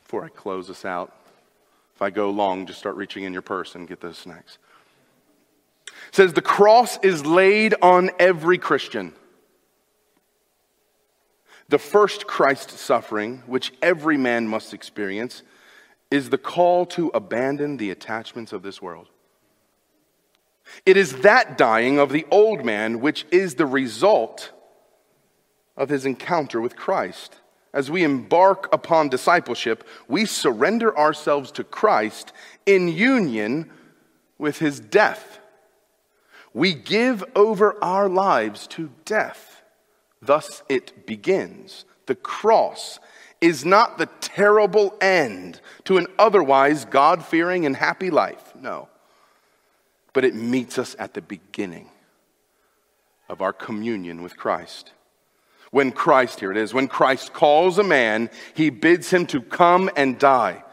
before 0.01 0.23
I 0.23 0.29
close 0.29 0.69
this 0.69 0.85
out. 0.85 1.13
If 1.93 2.01
I 2.01 2.09
go 2.09 2.29
long, 2.29 2.67
just 2.67 2.79
start 2.79 2.95
reaching 2.95 3.25
in 3.25 3.33
your 3.33 3.41
purse 3.41 3.75
and 3.75 3.85
get 3.85 3.99
those 3.99 4.17
snacks. 4.17 4.57
It 6.07 6.15
says, 6.15 6.31
The 6.31 6.41
cross 6.41 6.97
is 7.03 7.25
laid 7.25 7.75
on 7.81 8.11
every 8.17 8.57
Christian. 8.57 9.11
The 11.67 11.79
first 11.79 12.27
Christ 12.27 12.69
suffering, 12.69 13.43
which 13.45 13.73
every 13.81 14.15
man 14.15 14.47
must 14.47 14.73
experience, 14.73 15.43
is 16.15 16.29
the 16.29 16.37
call 16.37 16.85
to 16.85 17.09
abandon 17.13 17.75
the 17.75 17.91
attachments 17.91 18.53
of 18.53 18.63
this 18.63 18.81
world. 18.81 19.09
It 20.85 20.95
is 20.95 21.17
that 21.17 21.57
dying 21.57 21.99
of 21.99 22.11
the 22.11 22.25
old 22.31 22.63
man 22.63 23.01
which 23.01 23.25
is 23.31 23.55
the 23.55 23.65
result 23.65 24.51
of 25.75 25.89
his 25.89 26.05
encounter 26.05 26.61
with 26.61 26.77
Christ. 26.77 27.41
As 27.73 27.91
we 27.91 28.03
embark 28.03 28.73
upon 28.73 29.09
discipleship, 29.09 29.85
we 30.07 30.25
surrender 30.25 30.97
ourselves 30.97 31.51
to 31.51 31.65
Christ 31.65 32.31
in 32.65 32.87
union 32.87 33.69
with 34.37 34.59
his 34.59 34.79
death. 34.79 35.39
We 36.53 36.73
give 36.73 37.25
over 37.35 37.77
our 37.83 38.07
lives 38.07 38.67
to 38.67 38.89
death. 39.03 39.61
Thus 40.21 40.63
it 40.69 41.05
begins. 41.05 41.83
The 42.05 42.15
cross 42.15 42.99
is 43.45 43.63
not 43.63 43.97
the 43.97 44.07
terrible 44.21 44.95
end 44.99 45.61
to 45.83 45.97
an 45.97 46.07
otherwise 46.17 46.83
God 46.85 47.23
fearing 47.23 47.65
and 47.65 47.75
happy 47.75 48.09
life. 48.09 48.53
No. 48.59 48.89
But 50.13 50.25
it 50.25 50.33
meets 50.33 50.79
us 50.79 50.95
at 50.97 51.13
the 51.13 51.21
beginning 51.21 51.89
of 53.29 53.41
our 53.41 53.53
communion 53.53 54.23
with 54.23 54.35
Christ. 54.35 54.91
When 55.69 55.91
Christ, 55.91 56.39
here 56.39 56.51
it 56.51 56.57
is, 56.57 56.73
when 56.73 56.87
Christ 56.87 57.33
calls 57.33 57.77
a 57.77 57.83
man, 57.83 58.29
he 58.55 58.69
bids 58.69 59.11
him 59.11 59.25
to 59.27 59.41
come 59.41 59.89
and 59.95 60.17
die. 60.17 60.63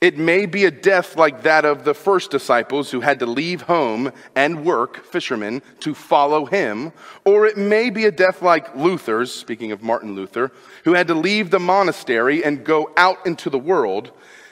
It 0.00 0.18
may 0.18 0.44
be 0.44 0.66
a 0.66 0.70
death 0.70 1.16
like 1.16 1.42
that 1.42 1.64
of 1.64 1.84
the 1.84 1.94
first 1.94 2.30
disciples 2.30 2.90
who 2.90 3.00
had 3.00 3.18
to 3.20 3.26
leave 3.26 3.62
home 3.62 4.12
and 4.34 4.64
work, 4.64 5.04
fishermen, 5.06 5.62
to 5.80 5.94
follow 5.94 6.44
him. 6.44 6.92
Or 7.24 7.46
it 7.46 7.56
may 7.56 7.88
be 7.88 8.04
a 8.04 8.12
death 8.12 8.42
like 8.42 8.76
Luther's, 8.76 9.32
speaking 9.32 9.72
of 9.72 9.82
Martin 9.82 10.14
Luther, 10.14 10.52
who 10.84 10.92
had 10.92 11.06
to 11.08 11.14
leave 11.14 11.50
the 11.50 11.58
monastery 11.58 12.44
and 12.44 12.62
go 12.62 12.90
out 12.98 13.26
into 13.26 13.48
the 13.48 13.58
world. 13.58 14.10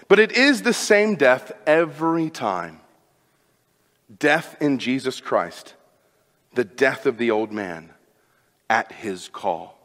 But 0.09 0.19
it 0.19 0.33
is 0.33 0.63
the 0.63 0.73
same 0.73 1.15
death 1.15 1.53
every 1.67 2.31
time 2.31 2.81
death 4.19 4.57
in 4.61 4.79
Jesus 4.79 5.21
Christ, 5.21 5.75
the 6.55 6.65
death 6.65 7.05
of 7.05 7.19
the 7.19 7.31
old 7.31 7.53
man 7.53 7.91
at 8.71 8.93
his 8.93 9.29
call. 9.29 9.77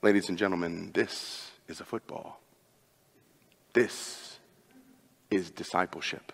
Ladies 0.00 0.28
and 0.28 0.38
gentlemen, 0.38 0.92
this 0.94 1.50
is 1.66 1.80
a 1.80 1.84
football. 1.84 2.40
This 3.74 4.38
is 5.30 5.50
discipleship. 5.50 6.32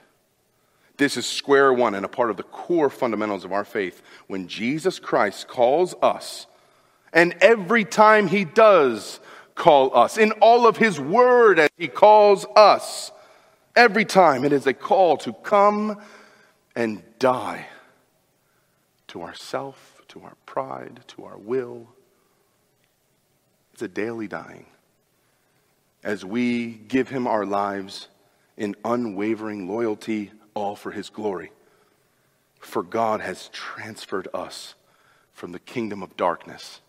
This 0.99 1.17
is 1.17 1.27
square 1.27 1.73
one 1.73 1.95
and 1.95 2.05
a 2.05 2.09
part 2.09 2.31
of 2.31 2.37
the 2.37 2.43
core 2.43 2.91
fundamentals 2.91 3.45
of 3.45 3.53
our 3.53 3.65
faith. 3.65 4.03
When 4.27 4.47
Jesus 4.47 4.99
Christ 4.99 5.49
calls 5.49 5.95
us, 6.03 6.47
and 7.13 7.35
every 7.41 7.85
time 7.85 8.29
he 8.29 8.45
does 8.45 9.19
call 9.55 9.97
us, 9.97 10.19
in 10.19 10.33
all 10.33 10.67
of 10.67 10.77
his 10.77 11.01
word 11.01 11.59
as 11.59 11.71
he 11.79 11.89
calls 11.89 12.45
us, 12.55 13.11
every 13.75 14.05
time 14.05 14.45
it 14.45 14.53
is 14.53 14.67
a 14.67 14.75
call 14.75 15.17
to 15.17 15.33
come 15.33 15.99
and 16.77 17.03
die 17.19 17.67
to 19.09 19.23
ourself, 19.23 20.03
to 20.09 20.21
our 20.21 20.37
pride, 20.45 21.01
to 21.09 21.25
our 21.25 21.39
will. 21.39 21.89
It's 23.73 23.83
a 23.83 23.89
daily 23.89 24.29
dying 24.29 24.67
as 26.03 26.25
we 26.25 26.69
give 26.73 27.09
him 27.09 27.27
our 27.27 27.45
lives 27.45 28.09
in 28.57 28.75
unwavering 28.85 29.69
loyalty, 29.69 30.33
all 30.55 30.77
for 30.77 30.91
his 30.91 31.11
glory. 31.11 31.53
For 32.61 32.83
God 32.83 33.21
has 33.21 33.49
transferred 33.53 34.29
us 34.35 34.75
from 35.33 35.53
the 35.53 35.59
kingdom 35.59 36.03
of 36.03 36.17
darkness 36.17 36.81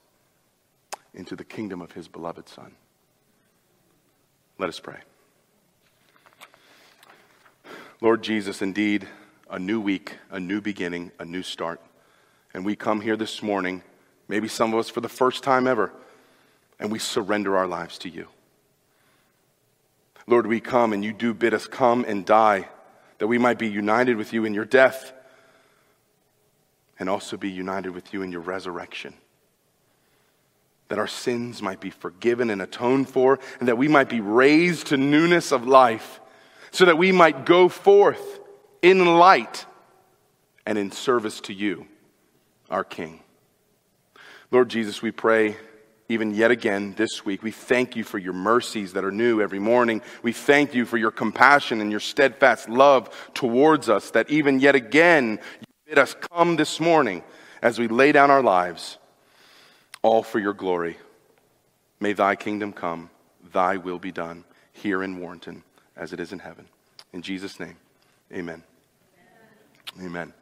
into 1.14 1.36
the 1.36 1.44
kingdom 1.44 1.82
of 1.82 1.92
his 1.94 2.08
beloved 2.08 2.48
Son. 2.50 2.74
Let 4.58 4.70
us 4.70 4.80
pray. 4.80 5.00
Lord 8.02 8.22
Jesus, 8.22 8.62
indeed, 8.62 9.08
a 9.50 9.60
new 9.60 9.80
week, 9.80 10.18
a 10.30 10.40
new 10.40 10.62
beginning, 10.62 11.12
a 11.20 11.26
new 11.26 11.44
start. 11.44 11.80
And 12.54 12.66
we 12.66 12.76
come 12.76 13.02
here 13.02 13.16
this 13.16 13.42
morning, 13.42 13.84
maybe 14.28 14.48
some 14.48 14.74
of 14.74 14.80
us 14.80 14.90
for 14.90 15.02
the 15.02 15.10
first 15.10 15.44
time 15.44 15.68
ever, 15.68 15.92
and 16.80 16.92
we 16.92 17.00
surrender 17.00 17.58
our 17.58 17.68
lives 17.68 17.98
to 18.00 18.10
you. 18.10 18.28
Lord, 20.28 20.48
we 20.48 20.60
come 20.60 20.94
and 20.94 21.04
you 21.04 21.14
do 21.14 21.34
bid 21.34 21.54
us 21.54 21.68
come 21.68 22.06
and 22.08 22.26
die, 22.26 22.68
that 23.18 23.28
we 23.28 23.38
might 23.38 23.60
be 23.60 23.70
united 23.70 24.18
with 24.18 24.34
you 24.34 24.46
in 24.46 24.54
your 24.54 24.66
death 24.66 25.14
and 27.00 27.10
also 27.10 27.36
be 27.36 27.50
united 27.50 27.90
with 27.90 28.14
you 28.14 28.22
in 28.22 28.32
your 28.32 28.42
resurrection. 28.42 29.16
That 30.90 31.00
our 31.00 31.08
sins 31.08 31.62
might 31.62 31.80
be 31.80 31.90
forgiven 31.90 32.52
and 32.52 32.62
atoned 32.62 33.10
for, 33.10 33.40
and 33.60 33.68
that 33.68 33.78
we 33.78 33.88
might 33.88 34.08
be 34.08 34.22
raised 34.22 34.88
to 34.88 34.98
newness 34.98 35.52
of 35.52 35.66
life, 35.66 36.20
so 36.70 36.86
that 36.86 37.00
we 37.00 37.12
might 37.12 37.46
go 37.46 37.70
forth 37.70 38.40
in 38.84 39.18
light 39.18 39.66
and 40.66 40.78
in 40.78 40.92
service 40.92 41.42
to 41.42 41.54
you, 41.54 41.88
our 42.70 42.84
King. 42.84 43.22
Lord 44.52 44.70
Jesus, 44.70 45.02
we 45.02 45.12
pray 45.12 45.58
even 46.12 46.34
yet 46.34 46.52
again 46.52 46.94
this 46.98 47.26
week. 47.26 47.42
We 47.42 47.52
thank 47.52 47.96
you 47.96 48.04
for 48.04 48.18
your 48.18 48.34
mercies 48.34 48.94
that 48.94 49.04
are 49.04 49.12
new 49.12 49.42
every 49.42 49.60
morning. 49.60 50.02
We 50.22 50.34
thank 50.34 50.74
you 50.74 50.86
for 50.86 50.98
your 50.98 51.12
compassion 51.12 51.82
and 51.82 51.90
your 51.90 52.00
steadfast 52.00 52.70
love 52.70 53.10
towards 53.34 53.90
us, 53.90 54.12
that 54.12 54.30
even 54.30 54.60
yet 54.60 54.76
again 54.76 55.40
you 55.60 55.68
bid 55.86 56.00
us 56.00 56.14
come 56.14 56.58
this 56.58 56.80
morning 56.80 57.24
as 57.62 57.80
we 57.80 57.88
lay 57.88 58.12
down 58.12 58.30
our 58.30 58.44
lives, 58.44 58.98
all 60.02 60.24
for 60.24 60.40
your 60.40 60.54
glory. 60.54 60.98
May 62.00 62.14
thy 62.14 62.36
kingdom 62.36 62.74
come, 62.74 63.10
thy 63.52 63.78
will 63.78 64.00
be 64.00 64.12
done 64.12 64.44
here 64.74 65.04
in 65.04 65.20
Warrenton 65.20 65.64
as 65.96 66.14
it 66.14 66.20
is 66.20 66.34
in 66.34 66.40
heaven. 66.40 66.66
In 67.14 67.22
Jesus' 67.22 67.60
name, 67.60 67.78
amen. 68.34 68.64
Amen. 70.02 70.34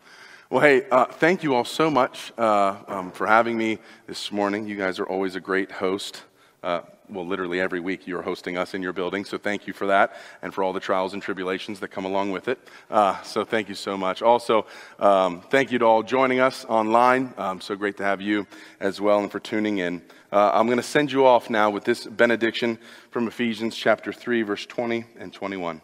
Well, 0.51 0.61
hey, 0.61 0.87
uh, 0.89 1.05
thank 1.05 1.43
you 1.43 1.53
all 1.53 1.63
so 1.63 1.91
much 1.91 2.33
uh, 2.35 2.77
um, 2.87 3.11
for 3.11 3.27
having 3.27 3.55
me 3.55 3.77
this 4.07 4.31
morning. 4.31 4.65
You 4.65 4.75
guys 4.75 4.97
are 4.97 5.05
always 5.05 5.35
a 5.35 5.39
great 5.39 5.71
host. 5.71 6.23
Uh, 6.63 6.81
well, 7.07 7.27
literally 7.27 7.61
every 7.61 7.79
week 7.79 8.07
you're 8.07 8.23
hosting 8.23 8.57
us 8.57 8.73
in 8.73 8.81
your 8.81 8.91
building, 8.91 9.25
so 9.25 9.37
thank 9.37 9.67
you 9.67 9.73
for 9.73 9.85
that 9.85 10.15
and 10.41 10.51
for 10.51 10.63
all 10.63 10.73
the 10.73 10.79
trials 10.79 11.13
and 11.13 11.21
tribulations 11.21 11.79
that 11.81 11.89
come 11.89 12.03
along 12.03 12.31
with 12.31 12.47
it. 12.47 12.57
Uh, 12.89 13.21
so 13.21 13.45
thank 13.45 13.69
you 13.69 13.75
so 13.75 13.95
much. 13.95 14.23
Also, 14.23 14.65
um, 14.97 15.41
thank 15.51 15.71
you 15.71 15.77
to 15.77 15.85
all 15.85 16.01
joining 16.01 16.39
us 16.39 16.65
online. 16.65 17.31
Um, 17.37 17.61
so 17.61 17.75
great 17.75 17.97
to 17.97 18.03
have 18.03 18.19
you 18.19 18.47
as 18.79 18.99
well 18.99 19.19
and 19.19 19.31
for 19.31 19.39
tuning 19.39 19.77
in. 19.77 20.01
Uh, 20.31 20.49
I'm 20.51 20.65
going 20.65 20.77
to 20.77 20.83
send 20.83 21.11
you 21.11 21.27
off 21.27 21.51
now 21.51 21.69
with 21.69 21.83
this 21.83 22.07
benediction 22.07 22.79
from 23.11 23.27
Ephesians 23.27 23.75
chapter 23.75 24.11
3, 24.11 24.41
verse 24.41 24.65
20 24.65 25.05
and 25.19 25.31
21. 25.31 25.79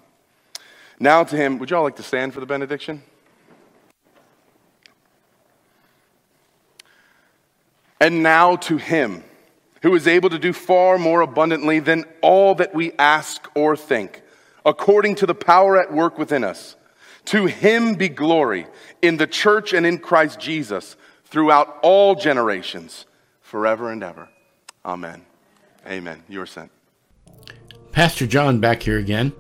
Now 0.99 1.23
to 1.23 1.35
him, 1.35 1.59
would 1.59 1.69
you 1.69 1.77
all 1.77 1.83
like 1.83 1.97
to 1.97 2.03
stand 2.03 2.33
for 2.33 2.39
the 2.39 2.47
benediction? 2.47 3.03
And 7.99 8.23
now 8.23 8.55
to 8.57 8.77
him 8.77 9.23
who 9.81 9.93
is 9.93 10.07
able 10.07 10.31
to 10.31 10.39
do 10.39 10.51
far 10.51 10.97
more 10.97 11.21
abundantly 11.21 11.79
than 11.79 12.05
all 12.21 12.55
that 12.55 12.73
we 12.73 12.91
ask 12.93 13.47
or 13.53 13.77
think, 13.77 14.23
according 14.65 15.13
to 15.13 15.27
the 15.27 15.35
power 15.35 15.77
at 15.77 15.93
work 15.93 16.17
within 16.17 16.43
us. 16.43 16.75
To 17.25 17.45
him 17.45 17.93
be 17.93 18.09
glory 18.09 18.65
in 19.01 19.17
the 19.17 19.27
church 19.27 19.73
and 19.73 19.85
in 19.85 19.99
Christ 19.99 20.39
Jesus 20.39 20.95
throughout 21.25 21.77
all 21.83 22.15
generations, 22.15 23.05
forever 23.41 23.91
and 23.91 24.03
ever. 24.03 24.29
Amen. 24.83 25.25
Amen. 25.87 26.23
You 26.27 26.41
are 26.41 26.47
sent. 26.47 26.71
Pastor 27.91 28.25
John 28.25 28.59
back 28.59 28.83
here 28.83 28.97
again. 28.97 29.33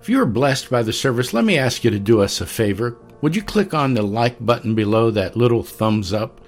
If 0.00 0.08
you 0.08 0.20
are 0.20 0.26
blessed 0.26 0.70
by 0.70 0.82
the 0.82 0.92
service, 0.92 1.34
let 1.34 1.44
me 1.44 1.58
ask 1.58 1.84
you 1.84 1.90
to 1.90 1.98
do 1.98 2.22
us 2.22 2.40
a 2.40 2.46
favor. 2.46 2.96
Would 3.20 3.34
you 3.34 3.42
click 3.42 3.74
on 3.74 3.94
the 3.94 4.02
like 4.02 4.44
button 4.44 4.74
below 4.76 5.10
that 5.10 5.36
little 5.36 5.64
thumbs 5.64 6.12
up? 6.12 6.40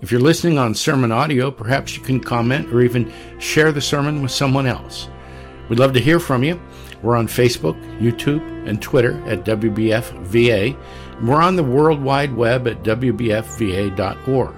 If 0.00 0.10
you're 0.10 0.20
listening 0.20 0.58
on 0.58 0.74
sermon 0.74 1.12
audio, 1.12 1.50
perhaps 1.50 1.96
you 1.96 2.02
can 2.02 2.20
comment 2.20 2.72
or 2.72 2.82
even 2.82 3.12
share 3.38 3.72
the 3.72 3.80
sermon 3.80 4.22
with 4.22 4.32
someone 4.32 4.66
else. 4.66 5.08
We'd 5.68 5.78
love 5.78 5.94
to 5.94 6.00
hear 6.00 6.20
from 6.20 6.44
you. 6.44 6.60
We're 7.02 7.16
on 7.16 7.26
Facebook, 7.26 7.80
YouTube, 7.98 8.42
and 8.68 8.82
Twitter 8.82 9.22
at 9.26 9.44
WBFVA. 9.44 10.76
And 11.18 11.28
we're 11.28 11.40
on 11.40 11.56
the 11.56 11.62
World 11.62 12.02
Wide 12.02 12.34
Web 12.34 12.66
at 12.66 12.82
WBFVA.org. 12.82 14.54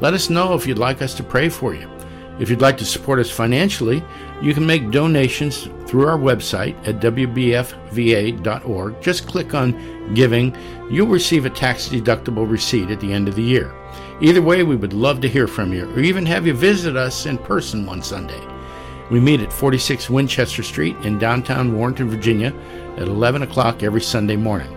Let 0.00 0.14
us 0.14 0.30
know 0.30 0.54
if 0.54 0.66
you'd 0.66 0.78
like 0.78 1.02
us 1.02 1.14
to 1.14 1.22
pray 1.22 1.48
for 1.48 1.74
you. 1.74 1.90
If 2.38 2.50
you'd 2.50 2.60
like 2.60 2.76
to 2.78 2.84
support 2.84 3.18
us 3.18 3.30
financially, 3.30 4.02
you 4.42 4.52
can 4.52 4.66
make 4.66 4.90
donations 4.90 5.68
through 5.86 6.06
our 6.06 6.18
website 6.18 6.76
at 6.86 7.00
WBFVA.org. 7.00 9.00
Just 9.00 9.26
click 9.26 9.54
on 9.54 10.14
Giving. 10.14 10.54
You'll 10.90 11.06
receive 11.06 11.46
a 11.46 11.50
tax 11.50 11.88
deductible 11.88 12.48
receipt 12.48 12.90
at 12.90 13.00
the 13.00 13.12
end 13.12 13.28
of 13.28 13.36
the 13.36 13.42
year. 13.42 13.74
Either 14.20 14.40
way, 14.40 14.62
we 14.62 14.76
would 14.76 14.94
love 14.94 15.20
to 15.20 15.28
hear 15.28 15.46
from 15.46 15.72
you 15.72 15.90
or 15.90 16.00
even 16.00 16.24
have 16.24 16.46
you 16.46 16.54
visit 16.54 16.96
us 16.96 17.26
in 17.26 17.36
person 17.36 17.84
one 17.84 18.02
Sunday. 18.02 18.40
We 19.10 19.20
meet 19.20 19.40
at 19.40 19.52
46 19.52 20.08
Winchester 20.08 20.62
Street 20.62 20.96
in 21.02 21.18
downtown 21.18 21.76
Warrenton, 21.76 22.08
Virginia 22.08 22.54
at 22.96 23.08
11 23.08 23.42
o'clock 23.42 23.82
every 23.82 24.00
Sunday 24.00 24.36
morning. 24.36 24.72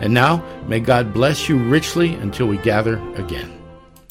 And 0.00 0.14
now, 0.14 0.42
may 0.66 0.80
God 0.80 1.12
bless 1.12 1.48
you 1.48 1.58
richly 1.58 2.14
until 2.14 2.46
we 2.46 2.56
gather 2.58 2.98
again. 3.14 3.57